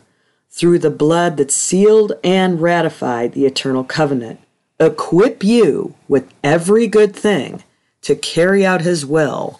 through 0.50 0.80
the 0.80 0.92
blood 0.92 1.38
that 1.38 1.52
sealed 1.52 2.14
and 2.24 2.62
ratified 2.62 3.34
the 3.34 3.46
eternal 3.46 3.84
covenant, 3.84 4.40
equip 4.80 5.44
you 5.44 5.96
with 6.08 6.32
every 6.44 6.88
good 6.88 7.16
thing 7.16 7.64
to 8.02 8.16
carry 8.16 8.66
out 8.66 8.82
his 8.82 9.06
will 9.06 9.60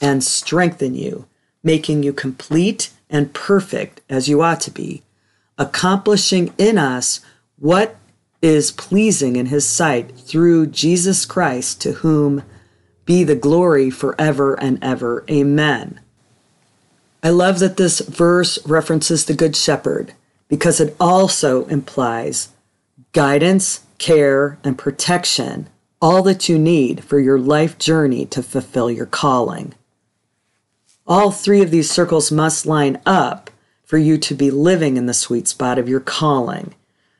and 0.00 0.22
strengthen 0.22 0.94
you, 0.94 1.26
making 1.62 2.02
you 2.02 2.12
complete 2.12 2.90
and 3.08 3.32
perfect 3.32 4.00
as 4.08 4.28
you 4.28 4.42
ought 4.42 4.60
to 4.60 4.70
be, 4.70 5.02
accomplishing 5.58 6.52
in 6.58 6.78
us 6.78 7.20
what 7.58 7.96
is 8.42 8.70
pleasing 8.70 9.36
in 9.36 9.46
his 9.46 9.66
sight 9.66 10.16
through 10.18 10.68
Jesus 10.68 11.24
Christ, 11.24 11.80
to 11.82 11.92
whom 11.92 12.42
be 13.04 13.24
the 13.24 13.36
glory 13.36 13.90
forever 13.90 14.54
and 14.54 14.82
ever. 14.82 15.24
Amen. 15.30 16.00
I 17.22 17.30
love 17.30 17.58
that 17.60 17.76
this 17.76 18.00
verse 18.00 18.58
references 18.66 19.24
the 19.24 19.34
Good 19.34 19.56
Shepherd 19.56 20.12
because 20.48 20.80
it 20.80 20.94
also 21.00 21.64
implies 21.66 22.50
guidance, 23.12 23.80
care, 23.98 24.58
and 24.62 24.78
protection, 24.78 25.68
all 26.00 26.22
that 26.22 26.48
you 26.48 26.58
need 26.58 27.02
for 27.02 27.18
your 27.18 27.38
life 27.38 27.78
journey 27.78 28.26
to 28.26 28.42
fulfill 28.42 28.90
your 28.90 29.06
calling. 29.06 29.74
All 31.06 31.30
three 31.30 31.62
of 31.62 31.70
these 31.70 31.90
circles 31.90 32.30
must 32.30 32.66
line 32.66 33.00
up 33.06 33.50
for 33.84 33.98
you 33.98 34.18
to 34.18 34.34
be 34.34 34.50
living 34.50 34.96
in 34.96 35.06
the 35.06 35.14
sweet 35.14 35.48
spot 35.48 35.78
of 35.78 35.88
your 35.88 36.00
calling 36.00 36.74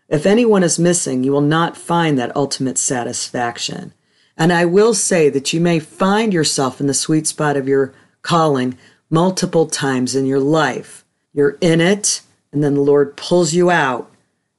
if 0.08 0.26
anyone 0.26 0.62
is 0.62 0.78
missing, 0.78 1.24
you 1.24 1.32
will 1.32 1.40
not 1.40 1.76
find 1.76 2.18
that 2.18 2.34
ultimate 2.36 2.78
satisfaction. 2.78 3.92
And 4.36 4.52
I 4.52 4.64
will 4.64 4.94
say 4.94 5.28
that 5.30 5.52
you 5.52 5.60
may 5.60 5.78
find 5.78 6.32
yourself 6.32 6.80
in 6.80 6.86
the 6.86 6.94
sweet 6.94 7.26
spot 7.26 7.56
of 7.56 7.66
your 7.66 7.92
calling 8.22 8.76
multiple 9.10 9.66
times 9.66 10.14
in 10.14 10.26
your 10.26 10.40
life. 10.40 11.04
You're 11.32 11.56
in 11.60 11.80
it, 11.80 12.22
and 12.52 12.62
then 12.62 12.74
the 12.74 12.80
Lord 12.80 13.16
pulls 13.16 13.54
you 13.54 13.70
out 13.70 14.10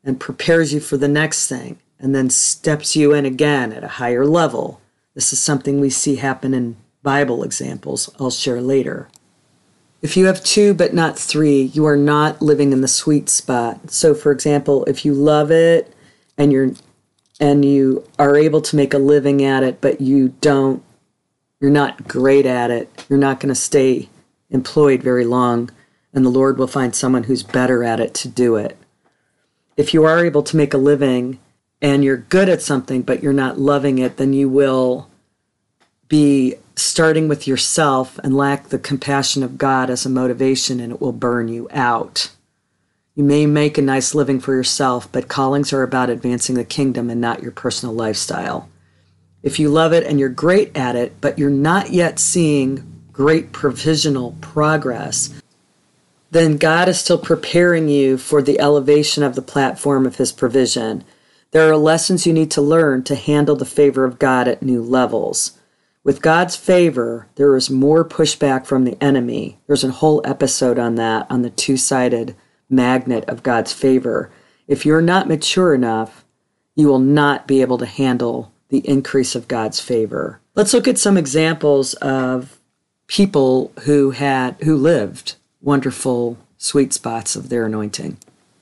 and 0.03 0.19
prepares 0.19 0.73
you 0.73 0.79
for 0.79 0.97
the 0.97 1.07
next 1.07 1.47
thing, 1.47 1.79
and 1.99 2.13
then 2.13 2.29
steps 2.29 2.95
you 2.95 3.13
in 3.13 3.25
again 3.25 3.73
at 3.73 3.83
a 3.83 3.89
higher 3.99 4.25
level. 4.25 4.81
This 5.15 5.33
is 5.33 5.41
something 5.41 5.79
we 5.79 5.89
see 5.89 6.17
happen 6.17 6.53
in 6.53 6.77
Bible 7.03 7.43
examples 7.43 8.09
I'll 8.19 8.31
share 8.31 8.61
later. 8.61 9.07
If 10.07 10.15
you 10.15 10.27
have 10.27 10.41
two 10.41 10.73
but 10.73 10.93
not 10.93 11.19
three, 11.19 11.63
you 11.63 11.85
are 11.85 11.97
not 11.97 12.41
living 12.41 12.71
in 12.71 12.79
the 12.79 12.87
sweet 12.87 13.27
spot. 13.27 13.91
So 13.91 14.15
for 14.15 14.31
example, 14.31 14.85
if 14.85 15.03
you 15.03 15.13
love 15.13 15.51
it 15.51 15.93
and 16.37 16.49
you're 16.49 16.71
and 17.41 17.65
you 17.65 18.09
are 18.17 18.37
able 18.37 18.61
to 18.61 18.77
make 18.77 18.93
a 18.93 18.99
living 18.99 19.43
at 19.43 19.63
it, 19.63 19.81
but 19.81 19.99
you 19.99 20.29
don't 20.39 20.81
you're 21.59 21.71
not 21.71 22.07
great 22.07 22.45
at 22.45 22.71
it, 22.71 23.05
you're 23.09 23.19
not 23.19 23.41
going 23.41 23.53
to 23.53 23.59
stay 23.59 24.07
employed 24.49 25.03
very 25.03 25.25
long, 25.25 25.71
and 26.13 26.25
the 26.25 26.29
Lord 26.29 26.57
will 26.57 26.67
find 26.67 26.95
someone 26.95 27.23
who's 27.23 27.43
better 27.43 27.83
at 27.83 27.99
it 27.99 28.13
to 28.13 28.29
do 28.29 28.55
it. 28.55 28.77
If 29.75 29.93
you 29.93 30.05
are 30.05 30.23
able 30.23 30.43
to 30.43 30.55
make 30.55 30.73
a 30.73 30.77
living 30.77 31.37
and 31.81 32.01
you're 32.01 32.15
good 32.15 32.47
at 32.47 32.61
something, 32.61 33.01
but 33.01 33.21
you're 33.21 33.33
not 33.33 33.59
loving 33.59 33.97
it, 33.97 34.15
then 34.15 34.31
you 34.31 34.47
will 34.47 35.09
be 36.07 36.55
starting 36.75 37.27
with 37.27 37.47
yourself 37.47 38.19
and 38.19 38.37
lack 38.37 38.69
the 38.69 38.79
compassion 38.79 39.43
of 39.43 39.57
God 39.57 39.89
as 39.89 40.05
a 40.05 40.09
motivation, 40.09 40.79
and 40.79 40.93
it 40.93 41.01
will 41.01 41.11
burn 41.11 41.47
you 41.47 41.67
out. 41.71 42.31
You 43.15 43.23
may 43.23 43.47
make 43.47 43.77
a 43.77 43.81
nice 43.81 44.13
living 44.13 44.39
for 44.39 44.53
yourself, 44.53 45.11
but 45.11 45.27
callings 45.27 45.73
are 45.73 45.81
about 45.81 46.09
advancing 46.11 46.55
the 46.55 46.63
kingdom 46.63 47.09
and 47.09 47.19
not 47.19 47.41
your 47.41 47.51
personal 47.51 47.95
lifestyle. 47.95 48.69
If 49.41 49.59
you 49.59 49.69
love 49.69 49.91
it 49.91 50.03
and 50.03 50.19
you're 50.19 50.29
great 50.29 50.75
at 50.77 50.95
it, 50.95 51.19
but 51.19 51.39
you're 51.39 51.49
not 51.49 51.89
yet 51.89 52.19
seeing 52.19 53.01
great 53.11 53.51
provisional 53.51 54.35
progress, 54.39 55.33
then 56.29 56.57
God 56.57 56.87
is 56.87 56.99
still 56.99 57.17
preparing 57.17 57.89
you 57.89 58.17
for 58.17 58.43
the 58.43 58.59
elevation 58.59 59.23
of 59.23 59.33
the 59.33 59.41
platform 59.41 60.05
of 60.05 60.17
His 60.17 60.31
provision. 60.31 61.03
There 61.51 61.67
are 61.71 61.77
lessons 61.77 62.27
you 62.27 62.33
need 62.33 62.51
to 62.51 62.61
learn 62.61 63.03
to 63.05 63.15
handle 63.15 63.55
the 63.55 63.65
favor 63.65 64.05
of 64.05 64.19
God 64.19 64.47
at 64.47 64.61
new 64.61 64.83
levels. 64.83 65.56
With 66.07 66.21
God's 66.21 66.55
favor, 66.55 67.27
there 67.35 67.53
is 67.57 67.69
more 67.69 68.05
pushback 68.05 68.65
from 68.65 68.85
the 68.85 68.95
enemy. 69.03 69.59
There's 69.67 69.83
a 69.83 69.91
whole 69.91 70.21
episode 70.23 70.79
on 70.79 70.95
that, 70.95 71.27
on 71.29 71.41
the 71.41 71.49
two 71.49 71.75
sided 71.75 72.33
magnet 72.69 73.25
of 73.27 73.43
God's 73.43 73.73
favor. 73.73 74.31
If 74.69 74.85
you're 74.85 75.01
not 75.01 75.27
mature 75.27 75.75
enough, 75.75 76.23
you 76.77 76.87
will 76.87 76.99
not 76.99 77.45
be 77.45 77.59
able 77.59 77.77
to 77.79 77.85
handle 77.85 78.53
the 78.69 78.87
increase 78.87 79.35
of 79.35 79.49
God's 79.49 79.81
favor. 79.81 80.39
Let's 80.55 80.73
look 80.73 80.87
at 80.87 80.97
some 80.97 81.17
examples 81.17 81.93
of 81.95 82.57
people 83.07 83.73
who 83.81 84.11
had 84.11 84.55
who 84.63 84.77
lived 84.77 85.35
wonderful 85.61 86.37
sweet 86.57 86.93
spots 86.93 87.35
of 87.35 87.49
their 87.49 87.65
anointing. 87.65 88.17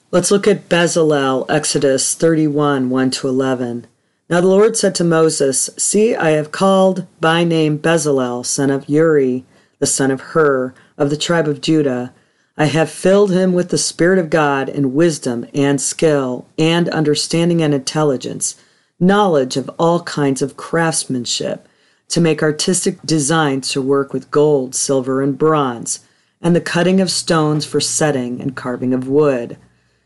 Let's 0.09 0.31
look 0.31 0.47
at 0.47 0.67
Bezalel, 0.67 1.45
Exodus 1.47 2.15
31, 2.15 2.89
1 2.89 3.11
to 3.11 3.27
11. 3.27 3.85
Now 4.27 4.41
the 4.41 4.47
Lord 4.47 4.75
said 4.75 4.95
to 4.95 5.03
Moses, 5.03 5.69
See, 5.77 6.15
I 6.15 6.31
have 6.31 6.51
called 6.51 7.05
by 7.21 7.43
name 7.43 7.77
Bezalel, 7.77 8.43
son 8.43 8.71
of 8.71 8.89
Uri, 8.89 9.45
the 9.77 9.85
son 9.85 10.09
of 10.09 10.19
Hur, 10.21 10.73
of 10.97 11.11
the 11.11 11.17
tribe 11.17 11.47
of 11.47 11.61
Judah. 11.61 12.11
I 12.57 12.65
have 12.65 12.89
filled 12.89 13.31
him 13.31 13.53
with 13.53 13.69
the 13.69 13.77
Spirit 13.77 14.17
of 14.17 14.31
God 14.31 14.67
in 14.67 14.95
wisdom 14.95 15.45
and 15.53 15.79
skill, 15.79 16.47
and 16.57 16.89
understanding 16.89 17.61
and 17.61 17.71
intelligence, 17.71 18.55
knowledge 18.99 19.57
of 19.57 19.69
all 19.77 20.01
kinds 20.01 20.41
of 20.41 20.57
craftsmanship, 20.57 21.67
to 22.07 22.19
make 22.19 22.41
artistic 22.41 22.99
designs 23.03 23.69
to 23.73 23.81
work 23.81 24.11
with 24.11 24.31
gold, 24.31 24.73
silver, 24.73 25.21
and 25.21 25.37
bronze, 25.37 25.99
and 26.41 26.55
the 26.55 26.61
cutting 26.61 26.99
of 26.99 27.11
stones 27.11 27.63
for 27.63 27.79
setting 27.79 28.41
and 28.41 28.55
carving 28.55 28.91
of 28.91 29.07
wood, 29.07 29.57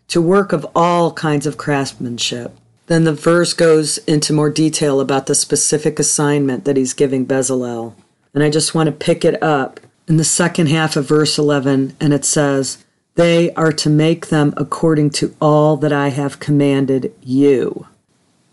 to 0.10 0.22
work 0.22 0.52
of 0.52 0.68
all 0.76 1.14
kinds 1.14 1.48
of 1.48 1.56
craftsmanship 1.56 2.59
then 2.90 3.04
the 3.04 3.14
verse 3.14 3.54
goes 3.54 4.00
into 4.00 4.34
more 4.34 4.50
detail 4.50 5.00
about 5.00 5.28
the 5.28 5.36
specific 5.36 6.00
assignment 6.00 6.66
that 6.66 6.76
he's 6.76 6.96
giving 6.96 7.24
Bezalel. 7.24 7.94
And 8.34 8.44
I 8.44 8.50
just 8.50 8.74
want 8.74 8.88
to 8.88 8.92
pick 8.92 9.24
it 9.24 9.42
up 9.44 9.80
in 10.08 10.18
the 10.18 10.24
second 10.24 10.70
half 10.70 10.96
of 10.96 11.08
verse 11.08 11.38
11, 11.38 11.96
and 12.02 12.14
it 12.14 12.26
says, 12.26 12.84
They 13.14 13.54
are 13.54 13.72
to 13.74 13.92
make 13.92 14.30
them 14.30 14.56
according 14.58 15.12
to 15.12 15.36
all 15.40 15.78
that 15.78 15.94
I 15.94 16.08
have 16.08 16.40
commanded 16.40 17.14
you. 17.22 17.86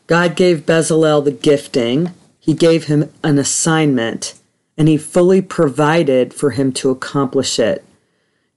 God 0.06 0.36
gave 0.36 0.66
Bezalel 0.66 1.24
the 1.24 1.32
gifting, 1.32 2.12
He 2.38 2.52
gave 2.52 2.84
him 2.84 3.10
an 3.24 3.38
assignment, 3.38 4.34
and 4.76 4.86
He 4.86 4.98
fully 4.98 5.40
provided 5.40 6.34
for 6.34 6.50
him 6.50 6.72
to 6.74 6.90
accomplish 6.90 7.58
it. 7.58 7.82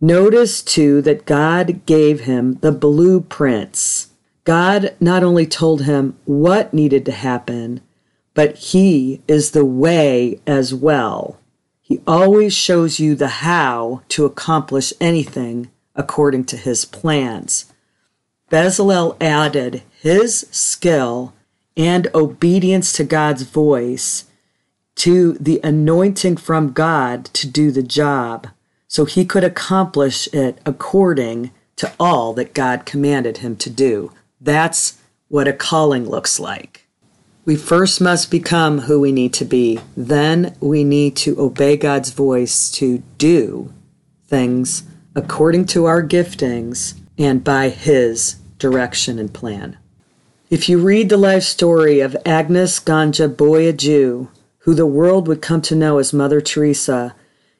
Notice 0.01 0.61
too 0.61 1.01
that 1.03 1.25
God 1.25 1.85
gave 1.85 2.21
him 2.21 2.55
the 2.55 2.73
blueprints. 2.73 4.08
God 4.43 4.95
not 4.99 5.23
only 5.23 5.45
told 5.45 5.83
him 5.83 6.17
what 6.25 6.73
needed 6.73 7.05
to 7.05 7.11
happen, 7.11 7.81
but 8.33 8.55
He 8.57 9.21
is 9.27 9.51
the 9.51 9.65
way 9.65 10.39
as 10.47 10.73
well. 10.73 11.39
He 11.81 12.01
always 12.07 12.53
shows 12.53 12.99
you 12.99 13.15
the 13.15 13.27
how 13.27 14.03
to 14.09 14.25
accomplish 14.25 14.93
anything 15.01 15.69
according 15.95 16.45
to 16.45 16.57
His 16.57 16.85
plans. 16.85 17.65
Bezalel 18.49 19.15
added 19.21 19.83
his 20.01 20.47
skill 20.51 21.33
and 21.77 22.07
obedience 22.15 22.91
to 22.93 23.03
God's 23.03 23.43
voice 23.43 24.25
to 24.95 25.33
the 25.33 25.59
anointing 25.63 26.37
from 26.37 26.71
God 26.71 27.25
to 27.25 27.47
do 27.47 27.71
the 27.71 27.83
job 27.83 28.47
so 28.87 29.05
he 29.05 29.23
could 29.23 29.43
accomplish 29.43 30.27
it 30.33 30.59
according 30.65 31.51
to 31.75 31.91
all 31.99 32.33
that 32.33 32.53
God 32.53 32.85
commanded 32.85 33.37
him 33.37 33.55
to 33.57 33.69
do. 33.69 34.11
That's 34.41 34.99
what 35.27 35.47
a 35.47 35.53
calling 35.53 36.09
looks 36.09 36.39
like. 36.39 36.87
We 37.45 37.55
first 37.55 37.99
must 37.99 38.29
become 38.29 38.81
who 38.81 38.99
we 38.99 39.11
need 39.11 39.33
to 39.33 39.45
be. 39.45 39.79
Then 39.97 40.55
we 40.59 40.83
need 40.83 41.15
to 41.17 41.39
obey 41.39 41.77
God's 41.77 42.11
voice 42.11 42.69
to 42.73 42.99
do 43.17 43.73
things 44.25 44.83
according 45.15 45.65
to 45.65 45.85
our 45.85 46.03
giftings 46.03 46.93
and 47.17 47.43
by 47.43 47.69
His 47.69 48.35
direction 48.59 49.17
and 49.17 49.33
plan. 49.33 49.77
If 50.49 50.69
you 50.69 50.79
read 50.79 51.09
the 51.09 51.17
life 51.17 51.43
story 51.43 51.99
of 51.99 52.15
Agnes 52.25 52.79
Gonxha 52.79 53.33
Bojaxhiu, 53.33 54.29
who 54.59 54.73
the 54.73 54.85
world 54.85 55.27
would 55.27 55.41
come 55.41 55.61
to 55.61 55.75
know 55.75 55.97
as 55.97 56.13
Mother 56.13 56.41
Teresa, 56.41 57.15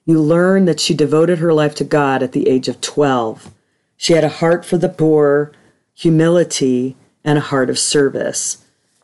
you 0.05 0.19
learn 0.19 0.65
that 0.65 0.79
she 0.79 0.93
devoted 0.93 1.39
her 1.39 1.53
life 1.53 1.75
to 1.75 1.83
God 1.83 2.23
at 2.23 2.31
the 2.31 2.47
age 2.47 2.67
of 2.67 2.81
12. 2.81 3.51
She 3.97 4.13
had 4.13 4.23
a 4.23 4.29
heart 4.29 4.65
for 4.65 4.77
the 4.77 4.89
poor, 4.89 5.51
humility, 5.99 6.95
and 7.25 7.37
a 7.37 7.41
heart 7.41 7.69
of 7.69 7.77
service. 7.77 8.63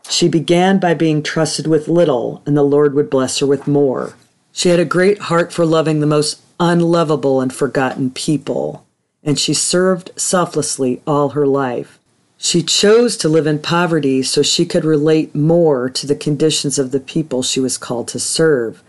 She 0.10 0.29
began 0.29 0.79
by 0.79 0.93
being 0.93 1.21
trusted 1.21 1.67
with 1.67 1.89
little, 1.89 2.41
and 2.45 2.55
the 2.55 2.63
Lord 2.63 2.93
would 2.93 3.10
bless 3.10 3.39
her 3.39 3.45
with 3.45 3.67
more. 3.67 4.15
She 4.53 4.69
had 4.69 4.79
a 4.79 4.86
great 4.86 5.19
heart 5.19 5.51
for 5.51 5.65
loving 5.65 5.99
the 5.99 6.08
most 6.08 6.41
unlovable 6.58 7.41
and 7.41 7.53
forgotten 7.53 8.12
people, 8.12 8.86
and 9.25 9.38
she 9.38 9.53
served 9.53 10.12
selflessly 10.15 11.01
all 11.05 11.29
her 11.29 11.45
life. 11.45 11.99
She 12.38 12.63
chose 12.63 13.17
to 13.17 13.27
live 13.27 13.45
in 13.45 13.60
poverty 13.60 14.23
so 14.23 14.41
she 14.41 14.65
could 14.65 14.86
relate 14.86 15.36
more 15.36 15.89
to 15.89 16.08
the 16.08 16.15
conditions 16.15 16.79
of 16.79 16.91
the 16.91 17.01
people 17.01 17.43
she 17.43 17.60
was 17.60 17.77
called 17.77 18.08
to 18.10 18.19
serve. 18.21 18.81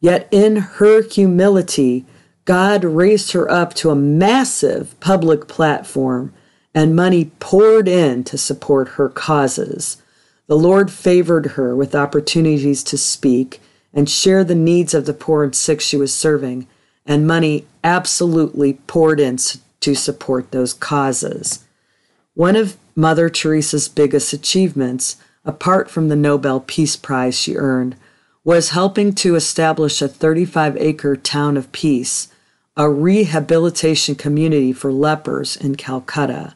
Yet 0.00 0.28
in 0.30 0.56
her 0.78 1.02
humility, 1.02 2.06
God 2.44 2.84
raised 2.84 3.32
her 3.32 3.50
up 3.50 3.74
to 3.74 3.90
a 3.90 3.96
massive 3.96 4.98
public 5.00 5.48
platform, 5.48 6.32
and 6.78 6.94
money 6.94 7.24
poured 7.40 7.88
in 7.88 8.22
to 8.22 8.38
support 8.38 8.90
her 8.90 9.08
causes. 9.08 10.00
The 10.46 10.56
Lord 10.56 10.92
favored 10.92 11.46
her 11.56 11.74
with 11.74 11.92
opportunities 11.92 12.84
to 12.84 12.96
speak 12.96 13.60
and 13.92 14.08
share 14.08 14.44
the 14.44 14.54
needs 14.54 14.94
of 14.94 15.04
the 15.04 15.12
poor 15.12 15.42
and 15.42 15.56
sick 15.56 15.80
she 15.80 15.96
was 15.96 16.14
serving, 16.14 16.68
and 17.04 17.26
money 17.26 17.66
absolutely 17.82 18.74
poured 18.86 19.18
in 19.18 19.38
to 19.80 19.96
support 19.96 20.52
those 20.52 20.72
causes. 20.72 21.64
One 22.34 22.54
of 22.54 22.76
Mother 22.94 23.28
Teresa's 23.28 23.88
biggest 23.88 24.32
achievements, 24.32 25.16
apart 25.44 25.90
from 25.90 26.06
the 26.06 26.14
Nobel 26.14 26.60
Peace 26.60 26.94
Prize 26.94 27.36
she 27.36 27.56
earned, 27.56 27.96
was 28.44 28.70
helping 28.70 29.12
to 29.14 29.34
establish 29.34 30.00
a 30.00 30.06
35 30.06 30.76
acre 30.76 31.16
town 31.16 31.56
of 31.56 31.72
peace, 31.72 32.28
a 32.76 32.88
rehabilitation 32.88 34.14
community 34.14 34.72
for 34.72 34.92
lepers 34.92 35.56
in 35.56 35.74
Calcutta. 35.74 36.54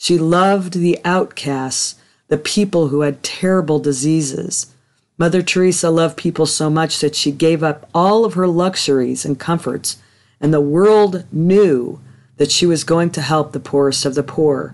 She 0.00 0.16
loved 0.16 0.74
the 0.74 0.98
outcasts, 1.04 1.96
the 2.28 2.38
people 2.38 2.88
who 2.88 3.00
had 3.00 3.22
terrible 3.22 3.80
diseases. 3.80 4.72
Mother 5.18 5.42
Teresa 5.42 5.90
loved 5.90 6.16
people 6.16 6.46
so 6.46 6.70
much 6.70 7.00
that 7.00 7.16
she 7.16 7.32
gave 7.32 7.64
up 7.64 7.90
all 7.92 8.24
of 8.24 8.34
her 8.34 8.46
luxuries 8.46 9.24
and 9.24 9.40
comforts, 9.40 9.98
and 10.40 10.54
the 10.54 10.60
world 10.60 11.24
knew 11.32 12.00
that 12.36 12.52
she 12.52 12.64
was 12.64 12.84
going 12.84 13.10
to 13.10 13.20
help 13.20 13.50
the 13.52 13.58
poorest 13.58 14.06
of 14.06 14.14
the 14.14 14.22
poor. 14.22 14.72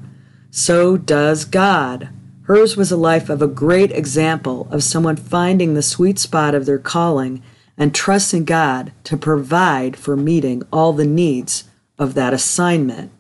So 0.51 0.99
does 0.99 1.47
God. 1.47 2.11
Hers 2.43 2.77
was 2.77 2.93
a 2.93 2.97
life 2.99 3.31
of 3.31 3.41
a 3.41 3.47
great 3.47 3.91
example 3.93 4.69
of 4.71 4.85
someone 4.85 5.17
finding 5.17 5.73
the 5.73 5.83
sweet 5.83 6.19
spot 6.19 6.55
of 6.55 6.67
their 6.67 6.79
calling 6.79 7.43
and 7.79 7.95
trusting 7.95 8.45
God 8.45 8.93
to 9.05 9.17
provide 9.17 9.97
for 9.97 10.19
meeting 10.19 10.63
all 10.71 10.93
the 10.93 11.07
needs 11.07 11.65
of 11.99 12.13
that 12.13 12.35
assignment. 12.35 13.11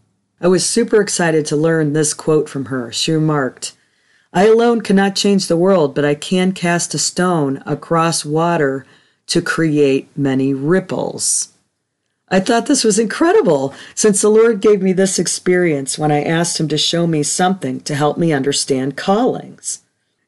I 0.44 0.48
was 0.48 0.68
super 0.68 1.00
excited 1.00 1.46
to 1.46 1.56
learn 1.56 1.94
this 1.94 2.12
quote 2.12 2.50
from 2.50 2.66
her. 2.66 2.92
She 2.92 3.12
remarked, 3.12 3.72
I 4.30 4.46
alone 4.46 4.82
cannot 4.82 5.16
change 5.16 5.46
the 5.46 5.56
world, 5.56 5.94
but 5.94 6.04
I 6.04 6.14
can 6.14 6.52
cast 6.52 6.92
a 6.92 6.98
stone 6.98 7.62
across 7.64 8.26
water 8.26 8.84
to 9.28 9.40
create 9.40 10.10
many 10.14 10.52
ripples. 10.52 11.54
I 12.28 12.40
thought 12.40 12.66
this 12.66 12.84
was 12.84 12.98
incredible 12.98 13.72
since 13.94 14.20
the 14.20 14.28
Lord 14.28 14.60
gave 14.60 14.82
me 14.82 14.92
this 14.92 15.18
experience 15.18 15.98
when 15.98 16.12
I 16.12 16.22
asked 16.22 16.60
Him 16.60 16.68
to 16.68 16.76
show 16.76 17.06
me 17.06 17.22
something 17.22 17.80
to 17.80 17.94
help 17.94 18.18
me 18.18 18.30
understand 18.30 18.98
callings. 18.98 19.80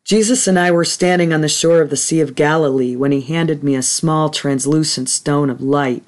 Jesus 0.03 0.47
and 0.47 0.59
I 0.59 0.71
were 0.71 0.87
standing 0.87 1.35
on 1.35 1.43
the 1.43 1.49
shore 1.49 1.83
of 1.83 1.91
the 1.91 1.97
Sea 1.99 2.23
of 2.23 2.35
Galilee 2.35 2.97
when 2.97 3.13
He 3.13 3.21
handed 3.21 3.63
me 3.63 3.75
a 3.75 3.83
small 3.83 4.31
translucent 4.31 5.11
stone 5.11 5.51
of 5.51 5.61
light. 5.61 6.05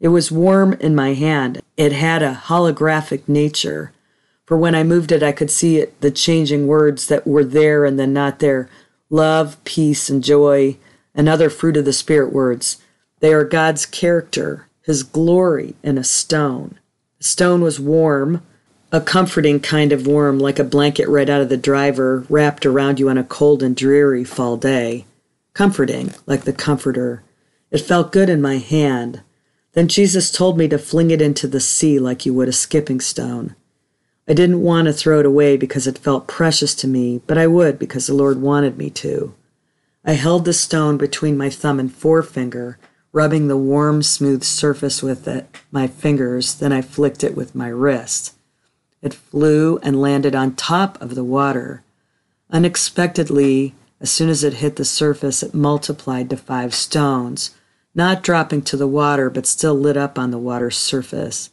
It 0.00 0.08
was 0.08 0.32
warm 0.32 0.72
in 0.74 0.94
my 0.94 1.14
hand. 1.14 1.60
It 1.76 1.92
had 1.92 2.22
a 2.22 2.42
holographic 2.46 3.28
nature. 3.28 3.92
For 4.46 4.56
when 4.56 4.74
I 4.74 4.82
moved 4.82 5.12
it, 5.12 5.22
I 5.22 5.32
could 5.32 5.50
see 5.50 5.78
it, 5.78 6.00
the 6.00 6.10
changing 6.10 6.66
words 6.66 7.06
that 7.08 7.26
were 7.26 7.44
there 7.44 7.84
and 7.84 7.98
then 7.98 8.12
not 8.12 8.38
there 8.38 8.68
love, 9.10 9.62
peace, 9.64 10.08
and 10.08 10.22
joy, 10.22 10.76
and 11.14 11.28
other 11.28 11.50
fruit 11.50 11.76
of 11.76 11.84
the 11.84 11.92
Spirit 11.92 12.32
words. 12.32 12.80
They 13.18 13.32
are 13.32 13.44
God's 13.44 13.84
character 13.84 14.66
his 14.82 15.02
glory 15.04 15.74
in 15.82 15.96
a 15.98 16.04
stone. 16.04 16.78
The 17.18 17.24
stone 17.24 17.60
was 17.60 17.78
warm, 17.78 18.42
a 18.90 19.00
comforting 19.00 19.60
kind 19.60 19.92
of 19.92 20.06
warm, 20.06 20.40
like 20.40 20.58
a 20.58 20.64
blanket 20.64 21.08
right 21.08 21.28
out 21.28 21.40
of 21.40 21.48
the 21.48 21.56
driver, 21.56 22.24
wrapped 22.28 22.66
around 22.66 22.98
you 22.98 23.08
on 23.08 23.18
a 23.18 23.24
cold 23.24 23.62
and 23.62 23.76
dreary 23.76 24.24
fall 24.24 24.56
day. 24.56 25.04
Comforting, 25.52 26.12
like 26.26 26.42
the 26.42 26.52
Comforter. 26.52 27.22
It 27.70 27.78
felt 27.78 28.10
good 28.10 28.28
in 28.28 28.42
my 28.42 28.56
hand. 28.56 29.20
Then 29.72 29.88
Jesus 29.88 30.32
told 30.32 30.58
me 30.58 30.68
to 30.68 30.78
fling 30.78 31.10
it 31.10 31.22
into 31.22 31.46
the 31.46 31.60
sea 31.60 31.98
like 31.98 32.26
you 32.26 32.34
would 32.34 32.48
a 32.48 32.52
skipping 32.52 33.00
stone. 33.00 33.54
I 34.28 34.34
didn't 34.34 34.62
want 34.62 34.86
to 34.86 34.92
throw 34.92 35.20
it 35.20 35.26
away 35.26 35.56
because 35.56 35.86
it 35.86 35.98
felt 35.98 36.26
precious 36.26 36.74
to 36.76 36.88
me, 36.88 37.20
but 37.26 37.38
I 37.38 37.46
would 37.46 37.78
because 37.78 38.06
the 38.06 38.14
Lord 38.14 38.40
wanted 38.40 38.76
me 38.76 38.90
to. 38.90 39.34
I 40.04 40.12
held 40.12 40.44
the 40.44 40.52
stone 40.52 40.96
between 40.96 41.36
my 41.36 41.50
thumb 41.50 41.78
and 41.78 41.92
forefinger 41.92 42.78
rubbing 43.12 43.48
the 43.48 43.56
warm, 43.56 44.02
smooth 44.02 44.44
surface 44.44 45.02
with 45.02 45.26
it, 45.26 45.48
my 45.72 45.86
fingers, 45.86 46.54
then 46.54 46.72
I 46.72 46.82
flicked 46.82 47.24
it 47.24 47.34
with 47.34 47.54
my 47.54 47.68
wrist. 47.68 48.34
It 49.02 49.14
flew 49.14 49.78
and 49.82 50.00
landed 50.00 50.34
on 50.34 50.54
top 50.54 51.00
of 51.00 51.14
the 51.14 51.24
water. 51.24 51.82
Unexpectedly, 52.50 53.74
as 54.00 54.10
soon 54.10 54.28
as 54.28 54.44
it 54.44 54.54
hit 54.54 54.76
the 54.76 54.84
surface, 54.84 55.42
it 55.42 55.54
multiplied 55.54 56.30
to 56.30 56.36
five 56.36 56.74
stones, 56.74 57.54
not 57.94 58.22
dropping 58.22 58.62
to 58.62 58.76
the 58.76 58.86
water, 58.86 59.30
but 59.30 59.46
still 59.46 59.74
lit 59.74 59.96
up 59.96 60.18
on 60.18 60.30
the 60.30 60.38
water's 60.38 60.76
surface. 60.76 61.50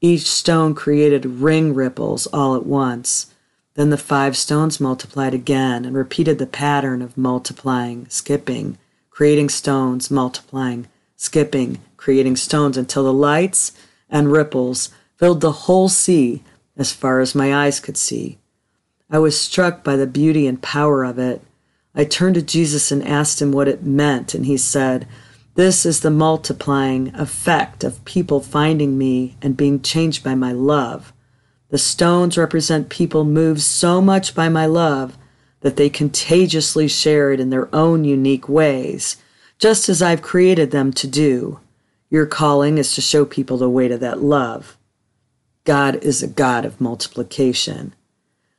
Each 0.00 0.26
stone 0.26 0.74
created 0.74 1.26
ring 1.26 1.74
ripples 1.74 2.26
all 2.28 2.56
at 2.56 2.66
once. 2.66 3.32
Then 3.74 3.90
the 3.90 3.98
five 3.98 4.36
stones 4.36 4.80
multiplied 4.80 5.34
again 5.34 5.84
and 5.84 5.96
repeated 5.96 6.38
the 6.38 6.46
pattern 6.46 7.02
of 7.02 7.16
multiplying, 7.16 8.06
skipping, 8.08 8.78
creating 9.10 9.48
stones, 9.48 10.10
multiplying, 10.10 10.86
skipping, 11.16 11.80
creating 11.96 12.36
stones 12.36 12.76
until 12.76 13.04
the 13.04 13.12
lights 13.12 13.72
and 14.08 14.32
ripples 14.32 14.90
filled 15.18 15.40
the 15.40 15.52
whole 15.52 15.88
sea 15.88 16.42
as 16.76 16.92
far 16.92 17.20
as 17.20 17.34
my 17.34 17.54
eyes 17.54 17.78
could 17.78 17.96
see. 17.96 18.38
I 19.10 19.18
was 19.18 19.38
struck 19.38 19.84
by 19.84 19.96
the 19.96 20.06
beauty 20.06 20.46
and 20.46 20.62
power 20.62 21.04
of 21.04 21.18
it. 21.18 21.42
I 21.94 22.04
turned 22.04 22.36
to 22.36 22.42
Jesus 22.42 22.90
and 22.90 23.06
asked 23.06 23.42
him 23.42 23.52
what 23.52 23.68
it 23.68 23.82
meant, 23.82 24.34
and 24.34 24.46
he 24.46 24.56
said, 24.56 25.06
This 25.60 25.84
is 25.84 26.00
the 26.00 26.10
multiplying 26.10 27.14
effect 27.14 27.84
of 27.84 28.02
people 28.06 28.40
finding 28.40 28.96
me 28.96 29.36
and 29.42 29.58
being 29.58 29.82
changed 29.82 30.24
by 30.24 30.34
my 30.34 30.52
love. 30.52 31.12
The 31.68 31.76
stones 31.76 32.38
represent 32.38 32.88
people 32.88 33.26
moved 33.26 33.60
so 33.60 34.00
much 34.00 34.34
by 34.34 34.48
my 34.48 34.64
love 34.64 35.18
that 35.60 35.76
they 35.76 35.90
contagiously 35.90 36.88
share 36.88 37.30
it 37.30 37.40
in 37.40 37.50
their 37.50 37.68
own 37.74 38.04
unique 38.04 38.48
ways, 38.48 39.18
just 39.58 39.90
as 39.90 40.00
I've 40.00 40.22
created 40.22 40.70
them 40.70 40.94
to 40.94 41.06
do. 41.06 41.60
Your 42.08 42.24
calling 42.24 42.78
is 42.78 42.94
to 42.94 43.02
show 43.02 43.26
people 43.26 43.58
the 43.58 43.68
way 43.68 43.86
to 43.86 43.98
that 43.98 44.22
love. 44.22 44.78
God 45.64 45.96
is 45.96 46.22
a 46.22 46.26
God 46.26 46.64
of 46.64 46.80
multiplication. 46.80 47.92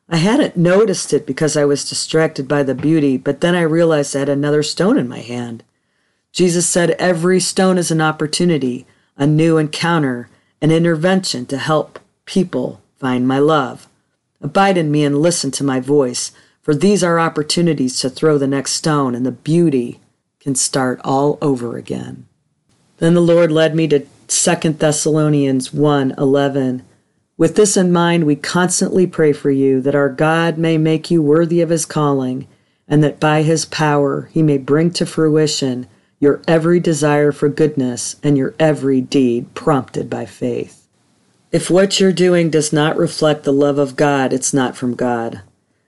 I 0.08 0.18
hadn't 0.18 0.56
noticed 0.56 1.14
it 1.14 1.26
because 1.26 1.58
I 1.58 1.66
was 1.66 1.90
distracted 1.90 2.48
by 2.48 2.62
the 2.62 2.76
beauty, 2.76 3.18
but 3.18 3.42
then 3.42 3.56
I 3.56 3.62
realized 3.62 4.16
I 4.16 4.20
had 4.20 4.30
another 4.30 4.62
stone 4.62 5.00
in 5.00 5.10
my 5.10 5.22
hand. 5.22 5.64
Jesus 6.32 6.68
said 6.68 6.92
every 6.92 7.40
stone 7.40 7.78
is 7.78 7.92
an 7.92 8.02
opportunity, 8.02 8.86
a 9.18 9.28
new 9.28 9.58
encounter, 9.58 10.30
an 10.62 10.72
intervention 10.72 11.46
to 11.48 11.58
help 11.58 12.00
people 12.26 12.82
find 12.98 13.28
my 13.28 13.40
love. 13.40 13.88
Abide 14.42 14.78
in 14.78 14.92
me 14.92 15.04
and 15.04 15.22
listen 15.22 15.52
to 15.52 15.64
my 15.64 15.80
voice, 15.80 16.32
for 16.62 16.74
these 16.74 17.04
are 17.04 17.20
opportunities 17.20 18.00
to 18.00 18.10
throw 18.10 18.38
the 18.38 18.48
next 18.48 18.74
stone, 18.74 19.14
and 19.14 19.26
the 19.26 19.32
beauty 19.32 20.00
can 20.40 20.56
start 20.56 21.02
all 21.04 21.38
over 21.42 21.78
again. 21.78 22.26
Then 22.98 23.14
the 23.14 23.22
Lord 23.22 23.52
led 23.52 23.76
me 23.76 23.88
to 23.90 24.06
2 24.28 24.56
Thessalonians 24.74 25.74
1 25.74 26.16
11. 26.18 26.84
With 27.38 27.56
this 27.56 27.76
in 27.76 27.92
mind, 27.92 28.24
we 28.24 28.36
constantly 28.36 29.08
pray 29.08 29.34
for 29.34 29.52
you 29.52 29.82
that 29.82 29.96
our 29.96 30.10
God 30.10 30.58
may 30.58 30.78
make 30.78 31.12
you 31.12 31.22
worthy 31.22 31.60
of 31.62 31.70
his 31.70 31.86
calling, 31.86 32.48
and 32.88 33.04
that 33.04 33.20
by 33.20 33.42
his 33.42 33.66
power 33.66 34.30
he 34.32 34.42
may 34.42 34.58
bring 34.58 34.92
to 34.92 35.06
fruition 35.06 35.88
your 36.22 36.42
every 36.48 36.80
desire 36.80 37.34
for 37.34 37.50
goodness 37.50 38.16
and 38.24 38.38
your 38.38 38.54
every 38.58 39.02
deed 39.02 39.54
prompted 39.56 40.10
by 40.10 40.26
faith. 40.26 40.88
If 41.52 41.70
what 41.70 42.00
you're 42.00 42.14
doing 42.14 42.50
does 42.50 42.72
not 42.72 42.96
reflect 42.96 43.44
the 43.44 43.52
love 43.52 43.78
of 43.78 43.98
God, 43.98 44.32
it's 44.32 44.54
not 44.54 44.78
from 44.78 44.96
God. 44.96 45.42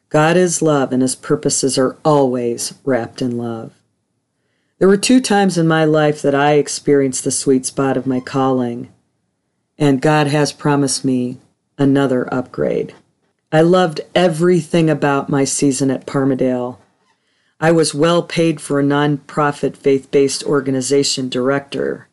God 0.09 0.35
is 0.35 0.61
love, 0.61 0.91
and 0.91 1.01
his 1.01 1.15
purposes 1.15 1.77
are 1.77 1.95
always 2.03 2.73
wrapped 2.83 3.21
in 3.21 3.37
love. 3.37 3.71
There 4.79 4.87
were 4.87 4.97
two 4.97 5.21
times 5.21 5.57
in 5.57 5.67
my 5.67 5.85
life 5.85 6.21
that 6.21 6.35
I 6.35 6.53
experienced 6.53 7.23
the 7.23 7.31
sweet 7.31 7.65
spot 7.65 7.95
of 7.95 8.05
my 8.05 8.19
calling, 8.19 8.91
and 9.77 10.01
God 10.01 10.27
has 10.27 10.51
promised 10.51 11.05
me 11.05 11.37
another 11.77 12.31
upgrade. 12.33 12.93
I 13.51 13.61
loved 13.61 14.01
everything 14.13 14.89
about 14.89 15.29
my 15.29 15.43
season 15.43 15.89
at 15.91 16.07
Parmadale. 16.07 16.79
I 17.59 17.71
was 17.71 17.93
well 17.93 18.23
paid 18.23 18.59
for 18.59 18.79
a 18.79 18.83
nonprofit 18.83 19.77
faith 19.77 20.11
based 20.11 20.43
organization 20.43 21.29
director. 21.29 22.07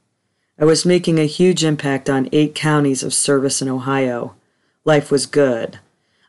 I 0.58 0.64
was 0.64 0.84
making 0.84 1.18
a 1.18 1.24
huge 1.24 1.64
impact 1.64 2.10
on 2.10 2.28
eight 2.32 2.54
counties 2.54 3.02
of 3.02 3.14
service 3.14 3.62
in 3.62 3.68
Ohio. 3.68 4.34
Life 4.84 5.10
was 5.10 5.26
good. 5.26 5.78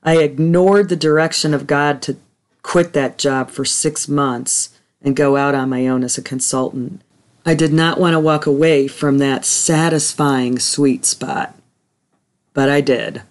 I 0.04 0.18
ignored 0.18 0.90
the 0.90 0.96
direction 0.96 1.54
of 1.54 1.68
God 1.68 2.02
to 2.04 2.18
quit 2.64 2.94
that 2.94 3.18
job 3.18 3.50
for 3.50 3.66
six 3.66 4.08
months 4.08 4.70
and 5.02 5.16
go 5.16 5.36
out 5.36 5.56
on 5.56 5.70
my 5.70 5.88
own 5.88 6.04
as 6.04 6.18
a 6.18 6.24
consultant. 6.24 7.02
I 7.46 7.56
did 7.56 7.74
not 7.74 8.00
want 8.00 8.14
to 8.14 8.20
walk 8.20 8.46
away 8.46 8.88
from 8.88 9.18
that 9.18 9.46
satisfying 9.46 10.60
sweet 10.60 11.06
spot, 11.06 11.56
but 12.54 12.70
I 12.70 12.82
did. 12.82 13.24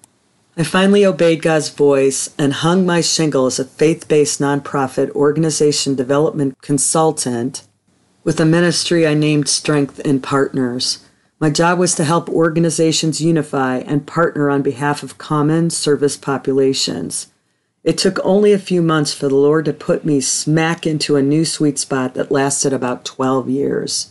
I 0.61 0.63
finally 0.63 1.07
obeyed 1.07 1.41
God's 1.41 1.71
voice 1.71 2.35
and 2.37 2.53
hung 2.53 2.85
my 2.85 3.01
shingle 3.01 3.47
as 3.47 3.59
a 3.59 3.65
faith 3.65 4.07
based 4.09 4.43
nonprofit 4.43 5.11
organization 5.13 5.95
development 5.95 6.61
consultant 6.61 7.67
with 8.25 8.39
a 8.39 8.45
ministry 8.45 9.07
I 9.07 9.15
named 9.15 9.49
Strength 9.49 10.01
in 10.01 10.21
Partners. 10.21 11.03
My 11.39 11.49
job 11.49 11.79
was 11.79 11.95
to 11.95 12.05
help 12.05 12.29
organizations 12.29 13.23
unify 13.23 13.79
and 13.79 14.07
partner 14.07 14.51
on 14.51 14.61
behalf 14.61 15.03
of 15.03 15.17
common 15.17 15.71
service 15.71 16.19
populations. 16.19 17.29
It 17.83 17.97
took 17.97 18.23
only 18.23 18.53
a 18.53 18.59
few 18.59 18.83
months 18.83 19.15
for 19.15 19.31
the 19.31 19.37
Lord 19.37 19.65
to 19.65 19.73
put 19.73 20.05
me 20.05 20.21
smack 20.21 20.87
into 20.87 21.17
a 21.17 21.23
new 21.23 21.47
sweet 21.47 21.79
spot 21.79 22.13
that 22.13 22.31
lasted 22.31 22.75
about 22.75 23.07
12 23.07 23.49
years. 23.49 24.11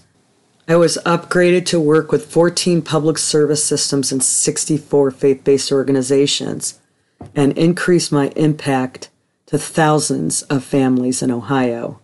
I 0.70 0.78
was 0.78 0.98
upgraded 1.06 1.66
to 1.68 1.82
work 1.82 2.12
with 2.12 2.32
14 2.32 2.82
public 2.84 3.18
service 3.18 3.66
systems 3.66 4.12
and 4.12 4.24
64 4.24 5.12
faith 5.12 5.44
based 5.44 5.72
organizations 5.72 6.80
and 7.36 7.58
increased 7.58 8.12
my 8.12 8.28
impact 8.38 9.10
to 9.48 9.58
thousands 9.58 10.44
of 10.44 10.64
families 10.64 11.22
in 11.22 11.32
Ohio. 11.32 12.00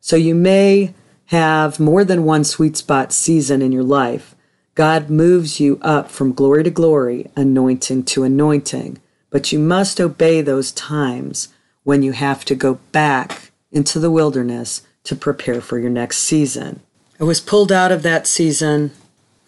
So 0.00 0.16
you 0.16 0.34
may 0.34 0.94
have 1.26 1.78
more 1.78 2.02
than 2.02 2.24
one 2.24 2.42
sweet 2.42 2.76
spot 2.76 3.12
season 3.12 3.62
in 3.62 3.70
your 3.70 3.84
life. 3.84 4.34
God 4.74 5.10
moves 5.10 5.60
you 5.60 5.78
up 5.82 6.10
from 6.10 6.32
glory 6.32 6.64
to 6.64 6.70
glory, 6.70 7.30
anointing 7.36 8.04
to 8.04 8.24
anointing 8.24 8.98
but 9.30 9.52
you 9.52 9.58
must 9.58 10.00
obey 10.00 10.40
those 10.40 10.72
times 10.72 11.48
when 11.82 12.02
you 12.02 12.12
have 12.12 12.44
to 12.46 12.54
go 12.54 12.74
back 12.92 13.50
into 13.70 13.98
the 13.98 14.10
wilderness 14.10 14.82
to 15.04 15.16
prepare 15.16 15.60
for 15.60 15.78
your 15.78 15.90
next 15.90 16.18
season. 16.18 16.80
I 17.20 17.24
was 17.24 17.40
pulled 17.40 17.72
out 17.72 17.90
of 17.90 18.04
that 18.04 18.28
season 18.28 18.92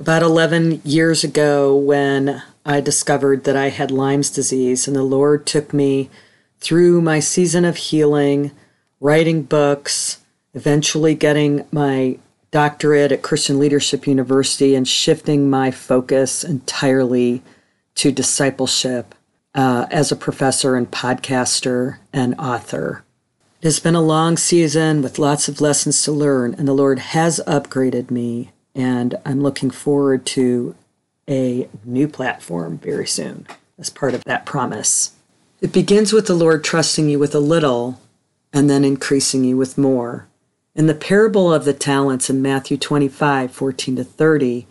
about 0.00 0.22
11 0.22 0.82
years 0.84 1.22
ago 1.22 1.76
when 1.76 2.42
I 2.66 2.80
discovered 2.80 3.44
that 3.44 3.56
I 3.56 3.68
had 3.68 3.92
Lyme's 3.92 4.28
disease, 4.28 4.88
and 4.88 4.96
the 4.96 5.04
Lord 5.04 5.46
took 5.46 5.72
me 5.72 6.10
through 6.58 7.00
my 7.00 7.20
season 7.20 7.64
of 7.64 7.76
healing, 7.76 8.50
writing 8.98 9.42
books, 9.42 10.18
eventually 10.52 11.14
getting 11.14 11.64
my 11.70 12.18
doctorate 12.50 13.12
at 13.12 13.22
Christian 13.22 13.60
Leadership 13.60 14.04
University, 14.04 14.74
and 14.74 14.88
shifting 14.88 15.48
my 15.48 15.70
focus 15.70 16.42
entirely 16.42 17.40
to 17.94 18.10
discipleship 18.10 19.14
uh, 19.54 19.86
as 19.92 20.10
a 20.10 20.16
professor 20.16 20.74
and 20.74 20.90
podcaster 20.90 21.98
and 22.12 22.34
author. 22.34 23.04
It 23.60 23.66
has 23.66 23.78
been 23.78 23.94
a 23.94 24.00
long 24.00 24.38
season 24.38 25.02
with 25.02 25.18
lots 25.18 25.46
of 25.46 25.60
lessons 25.60 26.02
to 26.04 26.12
learn, 26.12 26.54
and 26.54 26.66
the 26.66 26.72
Lord 26.72 26.98
has 26.98 27.42
upgraded 27.46 28.10
me, 28.10 28.52
and 28.74 29.16
I'm 29.26 29.42
looking 29.42 29.70
forward 29.70 30.24
to 30.26 30.74
a 31.28 31.68
new 31.84 32.08
platform 32.08 32.78
very 32.78 33.06
soon 33.06 33.46
as 33.78 33.90
part 33.90 34.14
of 34.14 34.24
that 34.24 34.46
promise. 34.46 35.12
It 35.60 35.74
begins 35.74 36.10
with 36.10 36.26
the 36.26 36.34
Lord 36.34 36.64
trusting 36.64 37.10
you 37.10 37.18
with 37.18 37.34
a 37.34 37.38
little 37.38 38.00
and 38.50 38.70
then 38.70 38.82
increasing 38.82 39.44
you 39.44 39.58
with 39.58 39.76
more. 39.76 40.26
In 40.74 40.86
the 40.86 40.94
parable 40.94 41.52
of 41.52 41.66
the 41.66 41.74
talents 41.74 42.30
in 42.30 42.40
Matthew 42.40 42.78
25 42.78 43.52
14 43.52 43.96
to 43.96 44.04
30, 44.04 44.66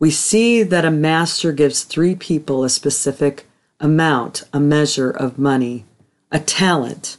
we 0.00 0.10
see 0.10 0.64
that 0.64 0.84
a 0.84 0.90
master 0.90 1.52
gives 1.52 1.84
three 1.84 2.16
people 2.16 2.64
a 2.64 2.68
specific 2.68 3.46
amount, 3.78 4.42
a 4.52 4.58
measure 4.58 5.12
of 5.12 5.38
money, 5.38 5.84
a 6.32 6.40
talent. 6.40 7.18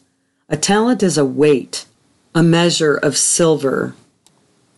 A 0.54 0.56
talent 0.56 1.02
is 1.02 1.18
a 1.18 1.26
weight, 1.26 1.88
a 2.36 2.44
measure 2.44 2.96
of 2.96 3.18
silver. 3.18 3.96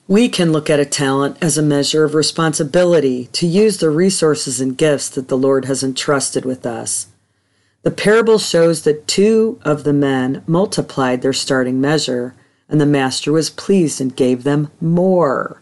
We 0.07 0.29
can 0.29 0.53
look 0.53 0.69
at 0.69 0.79
a 0.79 0.85
talent 0.85 1.35
as 1.41 1.57
a 1.57 1.61
measure 1.61 2.05
of 2.05 2.15
responsibility 2.15 3.25
to 3.33 3.45
use 3.45 3.79
the 3.79 3.89
resources 3.89 4.61
and 4.61 4.77
gifts 4.77 5.09
that 5.09 5.27
the 5.27 5.37
Lord 5.37 5.65
has 5.65 5.83
entrusted 5.83 6.45
with 6.45 6.65
us. 6.65 7.07
The 7.81 7.91
parable 7.91 8.37
shows 8.37 8.83
that 8.83 9.05
two 9.05 9.59
of 9.63 9.83
the 9.83 9.91
men 9.91 10.43
multiplied 10.47 11.21
their 11.21 11.33
starting 11.33 11.81
measure, 11.81 12.35
and 12.69 12.79
the 12.79 12.85
master 12.85 13.33
was 13.33 13.49
pleased 13.49 13.99
and 13.99 14.15
gave 14.15 14.45
them 14.45 14.71
more. 14.79 15.61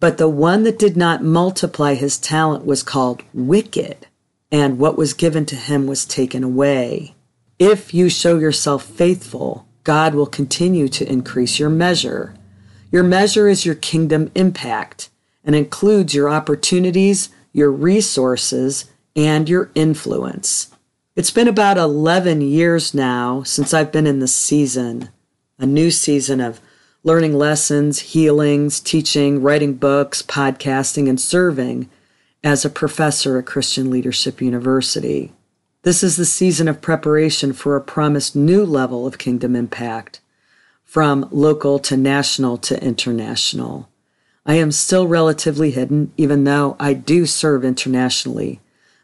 But 0.00 0.18
the 0.18 0.28
one 0.28 0.64
that 0.64 0.80
did 0.80 0.96
not 0.96 1.22
multiply 1.22 1.94
his 1.94 2.18
talent 2.18 2.66
was 2.66 2.82
called 2.82 3.22
wicked 3.32 4.08
and 4.50 4.80
what 4.80 4.98
was 4.98 5.14
given 5.14 5.46
to 5.46 5.54
him 5.54 5.86
was 5.86 6.04
taken 6.04 6.42
away. 6.42 7.14
If 7.58 7.94
you 7.94 8.08
show 8.08 8.38
yourself 8.38 8.84
faithful, 8.84 9.66
God 9.84 10.14
will 10.14 10.26
continue 10.26 10.88
to 10.88 11.08
increase 11.10 11.58
your 11.58 11.70
measure. 11.70 12.34
Your 12.90 13.02
measure 13.02 13.48
is 13.48 13.66
your 13.66 13.74
kingdom 13.74 14.30
impact 14.34 15.10
and 15.44 15.54
includes 15.54 16.14
your 16.14 16.30
opportunities, 16.30 17.30
your 17.52 17.70
resources, 17.70 18.90
and 19.16 19.48
your 19.48 19.70
influence. 19.74 20.74
It's 21.14 21.30
been 21.30 21.48
about 21.48 21.76
11 21.76 22.40
years 22.40 22.94
now 22.94 23.42
since 23.42 23.74
I've 23.74 23.92
been 23.92 24.06
in 24.06 24.20
the 24.20 24.28
season, 24.28 25.10
a 25.58 25.66
new 25.66 25.90
season 25.90 26.40
of 26.40 26.60
learning 27.04 27.34
lessons, 27.36 27.98
healings, 27.98 28.80
teaching, 28.80 29.42
writing 29.42 29.74
books, 29.74 30.22
podcasting, 30.22 31.08
and 31.08 31.20
serving 31.20 31.90
as 32.44 32.64
a 32.64 32.70
professor 32.70 33.38
at 33.38 33.46
Christian 33.46 33.90
Leadership 33.90 34.40
University. 34.40 35.32
This 35.84 36.04
is 36.04 36.16
the 36.16 36.24
season 36.24 36.68
of 36.68 36.80
preparation 36.80 37.52
for 37.52 37.74
a 37.74 37.80
promised 37.80 38.36
new 38.36 38.64
level 38.64 39.04
of 39.04 39.18
kingdom 39.18 39.56
impact, 39.56 40.20
from 40.84 41.28
local 41.32 41.80
to 41.80 41.96
national 41.96 42.56
to 42.58 42.80
international. 42.80 43.88
I 44.46 44.54
am 44.54 44.70
still 44.70 45.08
relatively 45.08 45.72
hidden, 45.72 46.12
even 46.16 46.44
though 46.44 46.76
I 46.78 46.92
do 46.94 47.26
serve 47.26 47.64
internationally, 47.64 48.60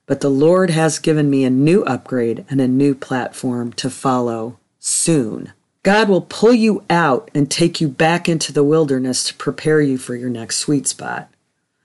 but 0.07 0.21
the 0.21 0.31
Lord 0.31 0.71
has 0.71 1.01
given 1.01 1.29
me 1.29 1.45
a 1.45 1.51
new 1.51 1.83
upgrade 1.83 2.45
and 2.49 2.61
a 2.61 2.69
new 2.69 2.95
platform 2.95 3.73
to 3.73 3.91
follow 3.91 4.57
soon. 4.79 5.53
God 5.83 6.09
will 6.09 6.23
pull 6.23 6.55
you 6.55 6.85
out 6.89 7.29
and 7.35 7.51
take 7.51 7.81
you 7.81 7.89
back 7.89 8.29
into 8.29 8.53
the 8.53 8.63
wilderness 8.63 9.25
to 9.25 9.35
prepare 9.35 9.81
you 9.81 9.99
for 9.99 10.15
your 10.15 10.31
next 10.31 10.59
sweet 10.59 10.87
spot. 10.87 11.29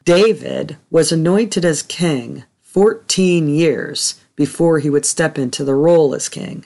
David 0.06 0.78
was 0.92 1.12
anointed 1.12 1.66
as 1.66 1.82
king 1.82 2.44
14 2.62 3.48
years 3.48 4.20
before 4.36 4.80
he 4.80 4.90
would 4.90 5.06
step 5.06 5.38
into 5.38 5.64
the 5.64 5.76
role 5.76 6.16
as 6.16 6.30
king. 6.30 6.66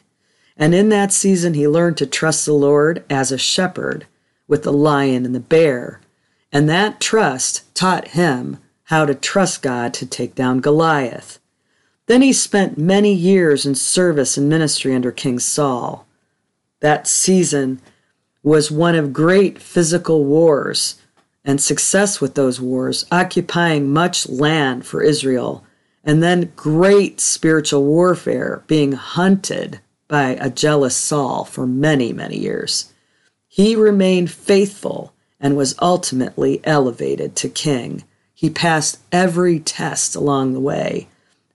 And 0.56 0.73
in 0.73 0.89
that 0.89 1.13
season, 1.13 1.53
he 1.53 1.67
learned 1.67 1.97
to 1.97 2.08
trust 2.08 2.45
the 2.45 2.53
Lord 2.53 3.06
as 3.10 3.32
a 3.32 3.38
shepherd 3.38 4.08
with 4.47 4.63
the 4.63 4.73
lion 4.73 5.25
and 5.25 5.36
the 5.36 5.39
bear. 5.39 6.01
And 6.51 6.69
that 6.69 6.99
trust 6.99 7.73
taught 7.75 8.10
him 8.10 8.58
how 8.86 9.06
to 9.06 9.13
trust 9.13 9.62
God 9.62 9.93
to 9.95 10.06
take 10.06 10.34
down 10.34 10.62
Goliath. 10.62 11.39
Then 12.08 12.21
he 12.21 12.32
spent 12.32 12.77
many 12.77 13.13
years 13.13 13.65
in 13.65 13.75
service 13.75 14.38
and 14.38 14.47
ministry 14.47 14.95
under 14.95 15.12
King 15.12 15.39
Saul. 15.39 16.08
That 16.80 17.06
season 17.06 17.82
was 18.43 18.71
one 18.71 18.95
of 18.95 19.12
great 19.12 19.60
physical 19.60 20.23
wars 20.23 21.01
and 21.43 21.62
success 21.62 22.21
with 22.21 22.36
those 22.36 22.62
wars, 22.62 23.06
occupying 23.12 23.91
much 23.91 24.27
land 24.30 24.86
for 24.86 25.01
Israel, 25.01 25.65
and 26.08 26.24
then 26.24 26.54
great 26.56 27.20
spiritual 27.20 27.84
warfare, 27.84 28.63
being 28.65 28.93
hunted 28.93 29.82
by 30.08 30.38
a 30.39 30.50
jealous 30.50 30.96
Saul 30.96 31.43
for 31.43 31.67
many, 31.67 32.13
many 32.13 32.38
years. 32.38 32.93
He 33.50 33.76
remained 33.76 34.32
faithful 34.32 35.13
and 35.38 35.58
was 35.58 35.76
ultimately 35.82 36.62
elevated 36.63 37.36
to 37.36 37.50
king. 37.50 38.06
He 38.34 38.50
passed 38.50 39.00
every 39.12 39.60
test 39.60 40.15
along 40.15 40.54
the 40.54 40.62
way 40.62 41.10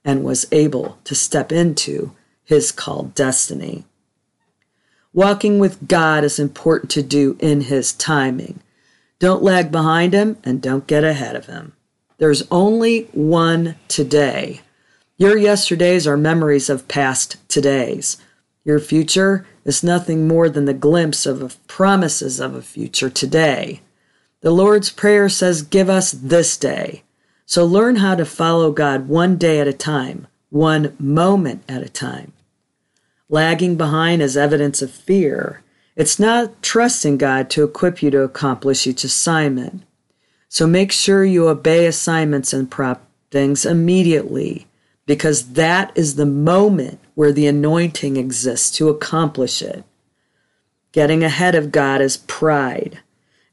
and 0.05 0.23
was 0.23 0.47
able 0.53 0.99
to 1.05 1.15
step 1.15 1.51
into 1.51 2.13
his 2.45 2.73
called 2.73 3.15
destiny. 3.15 3.85
Walking 5.15 5.61
with 5.61 5.89
God 5.89 6.25
is 6.25 6.39
important 6.39 6.91
to 6.91 7.03
do 7.03 7.39
in 7.41 7.63
his 7.63 7.95
timing. 7.95 8.61
Don't 9.19 9.43
lag 9.43 9.73
behind 9.73 10.13
him 10.13 10.37
and 10.45 10.61
don't 10.61 10.87
get 10.87 11.05
ahead 11.05 11.37
of 11.37 11.47
him. 11.47 11.73
There's 12.23 12.47
only 12.53 13.09
one 13.11 13.75
today. 13.89 14.61
Your 15.17 15.37
yesterdays 15.37 16.07
are 16.07 16.17
memories 16.17 16.71
of 16.71 16.87
past 16.87 17.37
todays. 17.49 18.17
Your 18.65 18.79
future 18.79 19.45
is 19.65 19.83
nothing 19.83 20.29
more 20.29 20.49
than 20.49 20.65
the 20.65 20.73
glimpse 20.73 21.27
of 21.27 21.59
promises 21.67 22.39
of 22.39 22.55
a 22.55 22.63
future 22.63 23.11
today. 23.11 23.81
The 24.41 24.53
Lord's 24.53 24.89
Prayer 24.89 25.29
says, 25.29 25.63
Give 25.63 25.91
us 25.91 26.13
this 26.13 26.57
day. 26.57 27.03
So 27.45 27.65
learn 27.65 27.97
how 27.97 28.15
to 28.15 28.25
follow 28.25 28.71
God 28.71 29.09
one 29.09 29.37
day 29.37 29.59
at 29.59 29.67
a 29.67 29.73
time, 29.73 30.29
one 30.49 30.95
moment 31.01 31.65
at 31.69 31.83
a 31.83 31.89
time. 31.89 32.35
Lagging 33.29 33.75
behind 33.75 34.23
is 34.23 34.37
evidence 34.37 34.81
of 34.81 34.93
fear. 34.93 35.65
It's 35.97 36.21
not 36.21 36.63
trusting 36.63 37.19
God 37.19 37.51
to 37.51 37.65
equip 37.65 38.01
you 38.01 38.13
to 38.13 38.23
accomplish 38.23 38.87
each 38.87 39.03
assignment. 39.03 39.83
So 40.53 40.67
make 40.67 40.93
sure 40.93 41.25
you 41.25 41.49
obey 41.49 41.87
assignments 41.87 42.53
and 42.53 42.71
prop 42.71 43.07
things 43.31 43.65
immediately, 43.65 44.67
because 45.07 45.55
that 45.55 45.91
is 45.97 46.17
the 46.17 46.27
moment 46.27 47.01
where 47.15 47.33
the 47.33 47.47
anointing 47.47 48.19
exists 48.19 48.71
to 48.73 48.91
accomplish 48.91 49.63
it. 49.63 49.83
Getting 50.93 51.25
ahead 51.25 51.55
of 51.55 51.73
God 51.73 52.03
is 52.03 52.19
pride. 52.19 52.99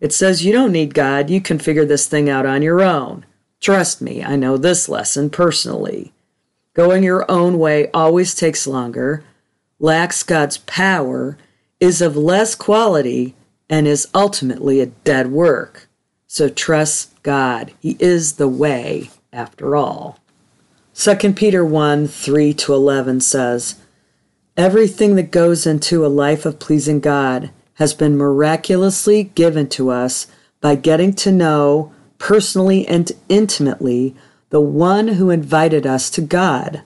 It 0.01 0.11
says 0.11 0.43
you 0.43 0.51
don't 0.51 0.73
need 0.73 0.93
God, 0.93 1.29
you 1.29 1.39
can 1.39 1.57
figure 1.57 1.85
this 1.85 2.05
thing 2.05 2.29
out 2.29 2.45
on 2.45 2.61
your 2.61 2.81
own. 2.81 3.25
Trust 3.61 4.01
me, 4.01 4.21
I 4.21 4.35
know 4.35 4.57
this 4.57 4.89
lesson 4.89 5.29
personally. 5.29 6.11
Going 6.73 7.01
your 7.01 7.23
own 7.31 7.59
way 7.59 7.89
always 7.93 8.35
takes 8.35 8.67
longer, 8.67 9.23
lacks 9.79 10.21
God's 10.21 10.57
power, 10.57 11.37
is 11.79 12.01
of 12.01 12.17
less 12.17 12.55
quality, 12.55 13.35
and 13.69 13.87
is 13.87 14.09
ultimately 14.13 14.81
a 14.81 14.87
dead 14.87 15.31
work. 15.31 15.88
So 16.31 16.47
trust 16.47 17.23
God. 17.23 17.73
He 17.79 17.97
is 17.99 18.33
the 18.33 18.47
way 18.47 19.09
after 19.33 19.75
all. 19.75 20.19
2 20.93 21.33
Peter 21.33 21.65
1 21.65 22.07
3 22.07 22.53
to 22.53 22.73
11 22.73 23.21
says, 23.21 23.77
Everything 24.55 25.15
that 25.15 25.31
goes 25.31 25.65
into 25.65 26.05
a 26.05 26.07
life 26.07 26.45
of 26.45 26.59
pleasing 26.59 26.99
God 26.99 27.49
has 27.75 27.95
been 27.95 28.15
miraculously 28.15 29.23
given 29.23 29.67
to 29.69 29.89
us 29.89 30.27
by 30.61 30.75
getting 30.75 31.13
to 31.13 31.31
know 31.31 31.91
personally 32.19 32.87
and 32.87 33.11
intimately 33.27 34.15
the 34.51 34.61
one 34.61 35.07
who 35.07 35.31
invited 35.31 35.87
us 35.87 36.11
to 36.11 36.21
God, 36.21 36.83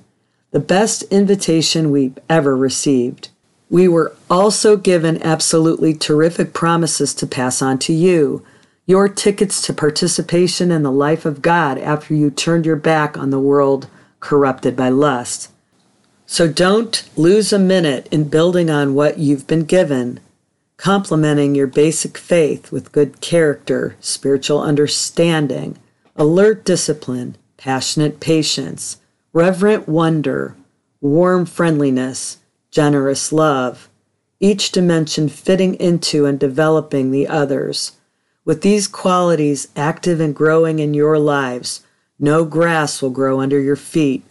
the 0.52 0.60
best 0.60 1.04
invitation 1.12 1.92
we've 1.92 2.18
ever 2.30 2.56
received. 2.56 3.28
We 3.70 3.90
were 3.90 4.16
also 4.30 4.78
given 4.78 5.22
absolutely 5.22 5.96
terrific 5.96 6.54
promises 6.54 7.14
to 7.16 7.28
pass 7.28 7.62
on 7.62 7.78
to 7.80 7.92
you, 7.92 8.46
your 8.86 9.08
tickets 9.08 9.62
to 9.62 9.74
participation 9.74 10.72
in 10.72 10.84
the 10.84 10.92
life 10.92 11.26
of 11.26 11.42
God 11.42 11.78
after 11.78 12.14
you 12.14 12.30
turned 12.30 12.66
your 12.66 12.76
back 12.76 13.18
on 13.18 13.30
the 13.30 13.40
world 13.40 13.88
corrupted 14.20 14.76
by 14.76 14.90
lust. 14.90 15.52
So 16.26 16.48
don't 16.48 17.08
lose 17.16 17.54
a 17.54 17.60
minute 17.60 18.08
in 18.12 18.30
building 18.30 18.70
on 18.70 18.96
what 18.96 19.20
you've 19.20 19.48
been 19.48 19.66
given 19.66 20.20
complementing 20.84 21.56
your 21.56 21.66
basic 21.68 22.18
faith 22.18 22.70
with 22.70 22.92
good 22.92 23.22
character, 23.22 23.96
spiritual 24.02 24.62
understanding, 24.62 25.78
alert 26.18 26.66
discipline, 26.66 27.38
passionate 27.56 28.20
patience, 28.20 28.98
reverent 29.32 29.88
wonder, 29.88 30.56
warm 31.00 31.46
friendliness, 31.46 32.40
generous 32.70 33.32
love, 33.32 33.90
each 34.42 34.72
dimension 34.72 35.30
fitting 35.30 35.74
into 35.76 36.26
and 36.26 36.38
developing 36.38 37.12
the 37.12 37.30
others. 37.30 37.94
With 38.46 38.62
these 38.62 38.88
qualities 38.88 39.70
active 39.76 40.20
and 40.20 40.36
growing 40.36 40.80
in 40.80 40.94
your 40.94 41.18
lives, 41.18 41.82
no 42.20 42.44
grass 42.44 43.02
will 43.02 43.10
grow 43.10 43.40
under 43.40 43.60
your 43.60 43.76
feet. 43.78 44.24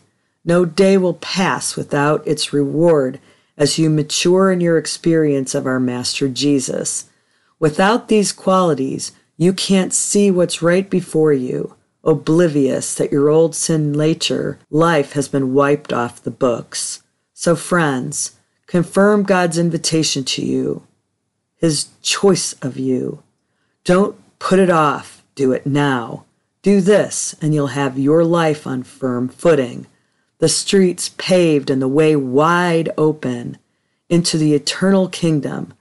No 0.44 0.64
day 0.64 0.98
will 0.98 1.14
pass 1.14 1.76
without 1.76 2.26
its 2.26 2.52
reward 2.52 3.20
as 3.56 3.78
you 3.78 3.88
mature 3.88 4.50
in 4.50 4.60
your 4.60 4.76
experience 4.76 5.54
of 5.54 5.66
our 5.66 5.80
Master 5.80 6.28
Jesus. 6.28 7.10
Without 7.58 8.08
these 8.08 8.32
qualities, 8.32 9.12
you 9.36 9.52
can't 9.52 9.94
see 9.94 10.30
what's 10.30 10.62
right 10.62 10.90
before 10.90 11.32
you, 11.32 11.74
oblivious 12.04 12.94
that 12.94 13.12
your 13.12 13.30
old 13.30 13.54
sin 13.54 13.92
nature 13.92 14.58
life 14.68 15.12
has 15.12 15.28
been 15.28 15.54
wiped 15.54 15.92
off 15.92 16.22
the 16.22 16.30
books. 16.30 17.02
So, 17.32 17.56
friends, 17.56 18.32
confirm 18.66 19.22
God's 19.22 19.58
invitation 19.58 20.24
to 20.24 20.44
you, 20.44 20.86
His 21.56 21.88
choice 22.02 22.52
of 22.54 22.76
you. 22.76 23.22
Don't 23.84 24.16
put 24.38 24.58
it 24.58 24.70
off, 24.70 25.22
do 25.34 25.52
it 25.52 25.66
now. 25.66 26.24
Do 26.62 26.80
this, 26.80 27.34
and 27.42 27.52
you'll 27.52 27.68
have 27.68 27.98
your 27.98 28.24
life 28.24 28.66
on 28.66 28.82
firm 28.82 29.28
footing 29.28 29.86
the 30.42 30.48
streets 30.48 31.10
paved 31.18 31.70
and 31.70 31.80
the 31.80 31.86
way 31.86 32.16
wide 32.16 32.90
open 32.98 33.58
into 34.08 34.36
the 34.36 34.54
eternal 34.54 35.08
kingdom 35.08 35.72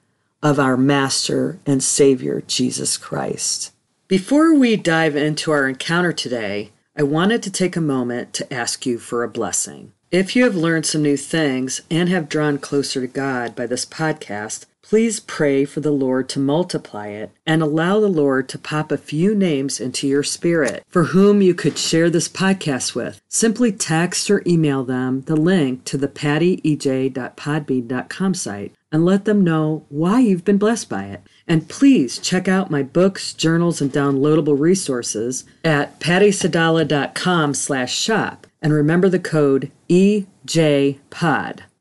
of 0.44 0.60
our 0.60 0.78
Master 0.78 1.58
and 1.66 1.82
Savior 1.82 2.44
Jesus 2.46 2.96
Christ. 2.96 3.72
Before 4.08 4.54
we 4.54 4.76
dive 4.76 5.16
into 5.16 5.50
our 5.50 5.68
encounter 5.68 6.14
today, 6.14 6.70
I 6.96 7.02
wanted 7.02 7.42
to 7.42 7.50
take 7.50 7.76
a 7.76 7.82
moment 7.82 8.34
to 8.34 8.54
ask 8.54 8.86
you 8.86 9.00
for 9.00 9.24
a 9.24 9.28
blessing. 9.28 9.94
If 10.12 10.36
you 10.36 10.44
have 10.44 10.56
learned 10.56 10.86
some 10.86 11.02
new 11.02 11.18
things 11.18 11.82
and 11.90 12.08
have 12.10 12.30
drawn 12.30 12.60
closer 12.60 13.02
to 13.02 13.08
God 13.08 13.56
by 13.56 13.66
this 13.66 13.88
podcast, 13.88 14.68
Please 14.92 15.22
pray 15.22 15.64
for 15.64 15.80
the 15.80 15.94
Lord 15.94 16.28
to 16.28 16.38
multiply 16.38 17.08
it 17.08 17.32
and 17.46 17.62
allow 17.62 18.02
the 18.02 18.10
Lord 18.10 18.50
to 18.50 18.60
pop 18.60 18.92
a 18.92 18.98
few 18.98 19.34
names 19.34 19.80
into 19.80 20.06
your 20.06 20.22
spirit 20.22 20.84
for 20.90 21.06
whom 21.06 21.42
you 21.42 21.56
could 21.56 21.78
share 21.78 22.10
this 22.10 22.28
podcast 22.28 22.94
with. 22.94 23.22
Simply 23.30 23.72
text 23.72 24.30
or 24.30 24.44
email 24.46 24.84
them 24.84 25.22
the 25.22 25.38
link 25.38 25.86
to 25.86 25.98
the 25.98 26.10
pattyej.podbean.com 26.10 28.34
site 28.34 28.76
and 28.92 29.06
let 29.06 29.24
them 29.24 29.46
know 29.46 29.86
why 29.88 30.20
you've 30.20 30.44
been 30.44 30.58
blessed 30.58 30.90
by 30.90 31.06
it. 31.06 31.22
And 31.48 31.70
please 31.70 32.20
check 32.20 32.50
out 32.50 32.70
my 32.70 32.84
books, 32.84 33.32
journals, 33.32 33.80
and 33.80 33.94
downloadable 33.94 34.60
resources 34.60 35.46
at 35.64 36.02
pattysadala.com 36.02 37.54
slash 37.54 37.96
shop. 37.96 38.46
And 38.62 38.74
remember 38.74 39.08
the 39.08 39.20
code 39.20 39.72
EJPOD 39.90 41.62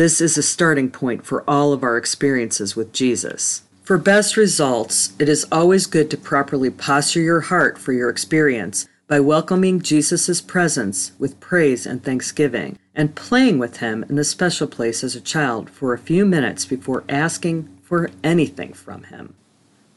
This 0.00 0.22
is 0.22 0.38
a 0.38 0.42
starting 0.42 0.90
point 0.90 1.26
for 1.26 1.44
all 1.46 1.74
of 1.74 1.82
our 1.82 1.98
experiences 1.98 2.74
with 2.74 2.90
Jesus. 2.90 3.64
For 3.82 3.98
best 3.98 4.34
results, 4.34 5.12
it 5.18 5.28
is 5.28 5.46
always 5.52 5.84
good 5.84 6.10
to 6.10 6.16
properly 6.16 6.70
posture 6.70 7.20
your 7.20 7.42
heart 7.42 7.76
for 7.76 7.92
your 7.92 8.08
experience 8.08 8.88
by 9.08 9.20
welcoming 9.20 9.78
Jesus' 9.82 10.40
presence 10.40 11.12
with 11.18 11.38
praise 11.38 11.84
and 11.84 12.02
thanksgiving 12.02 12.78
and 12.94 13.14
playing 13.14 13.58
with 13.58 13.80
him 13.80 14.02
in 14.08 14.16
the 14.16 14.24
special 14.24 14.66
place 14.66 15.04
as 15.04 15.14
a 15.14 15.20
child 15.20 15.68
for 15.68 15.92
a 15.92 15.98
few 15.98 16.24
minutes 16.24 16.64
before 16.64 17.04
asking 17.06 17.68
for 17.82 18.10
anything 18.24 18.72
from 18.72 19.02
him. 19.02 19.34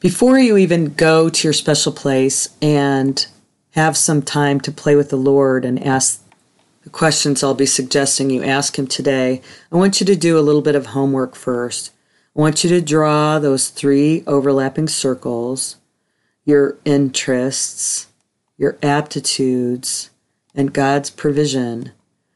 Before 0.02 0.38
you 0.38 0.58
even 0.58 0.96
go 0.96 1.30
to 1.30 1.48
your 1.48 1.54
special 1.54 1.94
place 1.94 2.50
and 2.62 3.26
have 3.72 3.96
some 3.96 4.22
time 4.22 4.60
to 4.60 4.72
play 4.74 4.98
with 4.98 5.12
the 5.12 5.16
Lord 5.16 5.64
and 5.64 5.82
ask 5.82 6.23
the 6.84 6.90
questions 6.90 7.44
I'll 7.44 7.54
be 7.54 7.66
suggesting 7.66 8.30
you 8.30 8.44
ask 8.44 8.78
him 8.78 8.88
today, 8.88 9.42
I 9.72 9.78
want 9.78 10.00
you 10.00 10.06
to 10.06 10.16
do 10.16 10.38
a 10.38 10.42
little 10.42 10.62
bit 10.62 10.76
of 10.76 10.88
homework 10.88 11.34
first. 11.34 11.92
I 12.36 12.42
want 12.42 12.64
you 12.64 12.70
to 12.72 12.82
draw 12.82 13.40
those 13.40 13.70
three 13.70 14.24
overlapping 14.28 14.88
circles 14.88 15.78
your 16.46 16.78
interests, 16.84 18.08
your 18.58 18.78
aptitudes, 18.84 20.10
and 20.54 20.74
God's 20.74 21.10
provision. 21.10 21.94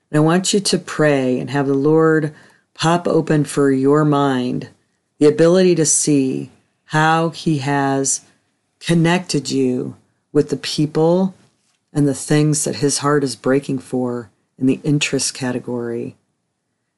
And 0.10 0.18
I 0.18 0.20
want 0.20 0.54
you 0.54 0.62
to 0.62 0.78
pray 0.78 1.38
and 1.38 1.50
have 1.50 1.68
the 1.68 1.74
Lord 1.74 2.34
pop 2.74 3.06
open 3.06 3.44
for 3.44 3.70
your 3.70 4.06
mind 4.06 4.70
the 5.20 5.28
ability 5.28 5.76
to 5.76 5.86
see 5.86 6.52
how 6.86 7.32
He 7.32 7.58
has 7.58 8.22
connected 8.80 9.52
you 9.52 9.98
with 10.32 10.52
the 10.52 10.58
people 10.58 11.36
and 11.92 12.08
the 12.08 12.14
things 12.14 12.64
that 12.64 12.78
His 12.78 13.00
heart 13.00 13.26
is 13.26 13.36
breaking 13.36 13.80
for 13.80 14.30
in 14.58 14.66
the 14.66 14.80
interest 14.84 15.34
category, 15.34 16.16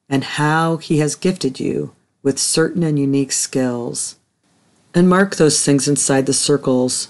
and 0.08 0.24
how 0.24 0.78
He 0.78 0.98
has 0.98 1.14
gifted 1.14 1.60
you 1.60 1.94
with 2.22 2.38
certain 2.38 2.82
and 2.82 2.98
unique 2.98 3.32
skills. 3.32 4.16
And 4.94 5.08
mark 5.08 5.36
those 5.36 5.64
things 5.64 5.86
inside 5.86 6.26
the 6.26 6.32
circles. 6.32 7.08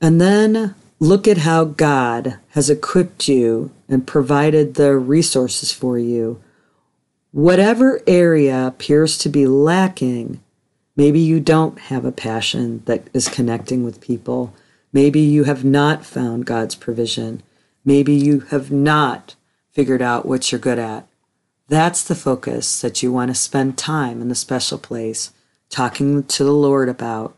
And 0.00 0.20
then 0.20 0.74
look 0.98 1.26
at 1.26 1.38
how 1.38 1.64
God 1.64 2.38
has 2.50 2.68
equipped 2.68 3.26
you 3.26 3.70
and 3.88 4.06
provided 4.06 4.74
the 4.74 4.96
resources 4.96 5.72
for 5.72 5.98
you. 5.98 6.42
Whatever 7.32 8.00
area 8.06 8.66
appears 8.66 9.16
to 9.18 9.28
be 9.28 9.46
lacking, 9.46 10.40
maybe 10.96 11.20
you 11.20 11.40
don't 11.40 11.78
have 11.78 12.04
a 12.04 12.12
passion 12.12 12.82
that 12.84 13.08
is 13.14 13.28
connecting 13.28 13.82
with 13.84 14.00
people. 14.00 14.52
Maybe 14.92 15.20
you 15.20 15.44
have 15.44 15.64
not 15.64 16.04
found 16.04 16.44
God's 16.44 16.74
provision. 16.74 17.42
Maybe 17.84 18.12
you 18.12 18.40
have 18.50 18.70
not 18.70 19.36
figured 19.72 20.02
out 20.02 20.26
what 20.26 20.50
you're 20.50 20.58
good 20.58 20.78
at. 20.78 21.06
That's 21.68 22.02
the 22.02 22.14
focus 22.14 22.80
that 22.80 23.02
you 23.02 23.12
want 23.12 23.30
to 23.30 23.34
spend 23.34 23.78
time 23.78 24.20
in 24.20 24.28
the 24.28 24.34
special 24.34 24.78
place 24.78 25.32
talking 25.68 26.24
to 26.24 26.44
the 26.44 26.52
Lord 26.52 26.88
about. 26.88 27.36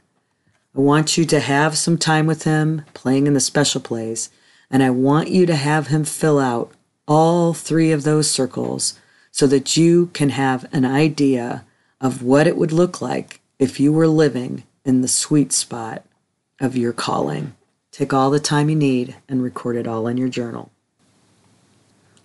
I 0.75 0.81
want 0.81 1.19
you 1.19 1.27
to 1.27 1.41
have 1.41 1.77
some 1.77 1.99
time 1.99 2.27
with 2.27 2.45
Him 2.45 2.87
playing 2.95 3.27
in 3.27 3.35
the 3.35 3.41
special 3.41 3.81
place, 3.81 4.31
and 4.71 4.83
I 4.83 4.89
want 4.89 5.29
you 5.29 5.45
to 5.45 5.55
have 5.55 5.89
Him 5.89 6.05
fill 6.05 6.39
out 6.39 6.73
all 7.07 7.53
three 7.53 7.93
of 7.93 8.05
those 8.05 8.31
circles 8.31 8.99
so 9.31 9.47
that 9.49 9.77
you 9.77 10.07
can 10.15 10.31
have 10.31 10.67
an 10.73 10.85
idea 10.85 11.65
of 12.01 12.23
what 12.23 12.47
it 12.47 12.57
would 12.57 12.73
look 12.73 13.03
like 13.03 13.41
if 13.59 13.79
you 13.79 13.93
were 13.93 14.09
living 14.09 14.65
in 14.85 15.03
the 15.03 15.09
sweet 15.09 15.53
spot 15.53 16.05
of 16.59 16.77
your 16.77 16.93
calling. 16.93 17.55
Take 17.91 18.15
all 18.15 18.31
the 18.31 18.41
time 18.41 18.71
you 18.71 18.77
need 18.77 19.17
and 19.29 19.43
record 19.43 19.77
it 19.77 19.87
all 19.87 20.07
in 20.07 20.17
your 20.17 20.29
journal. 20.29 20.71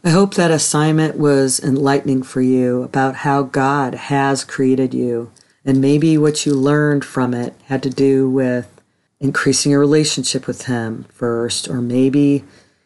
I 0.08 0.12
hope 0.12 0.36
that 0.36 0.52
assignment 0.52 1.18
was 1.18 1.60
enlightening 1.60 2.24
for 2.24 2.40
you 2.40 2.82
about 2.82 3.14
how 3.14 3.44
God 3.44 3.94
has 3.94 4.46
created 4.46 4.94
you. 4.94 5.34
And 5.66 5.82
maybe 5.82 6.18
what 6.18 6.46
you 6.46 6.54
learned 6.54 7.04
from 7.04 7.34
it 7.34 7.54
had 7.66 7.84
to 7.84 7.90
do 7.90 8.30
with 8.30 8.82
increasing 9.20 9.74
your 9.74 9.82
relationship 9.82 10.48
with 10.48 10.68
Him 10.68 11.04
first, 11.10 11.68
or 11.68 11.82
maybe 11.82 12.46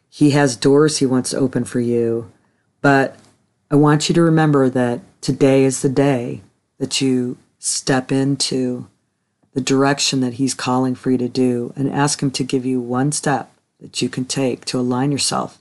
He 0.09 0.31
has 0.31 0.55
doors 0.55 0.97
He 0.97 1.05
wants 1.05 1.29
to 1.29 1.37
open 1.37 1.63
for 1.63 1.79
you. 1.79 2.31
But 2.81 3.17
I 3.69 3.75
want 3.75 4.09
you 4.09 4.15
to 4.15 4.21
remember 4.23 4.67
that 4.69 5.01
today 5.21 5.63
is 5.63 5.83
the 5.83 5.89
day 5.89 6.41
that 6.79 7.01
you 7.01 7.37
step 7.59 8.11
into 8.11 8.87
the 9.53 9.61
direction 9.61 10.21
that 10.21 10.33
He's 10.33 10.55
calling 10.55 10.95
for 10.95 11.11
you 11.11 11.19
to 11.19 11.29
do 11.29 11.71
and 11.75 11.87
ask 11.87 12.23
Him 12.23 12.31
to 12.31 12.43
give 12.43 12.65
you 12.65 12.81
one 12.81 13.11
step 13.11 13.53
that 13.79 14.01
you 14.01 14.09
can 14.09 14.25
take 14.25 14.65
to 14.65 14.79
align 14.79 15.11
yourself 15.11 15.60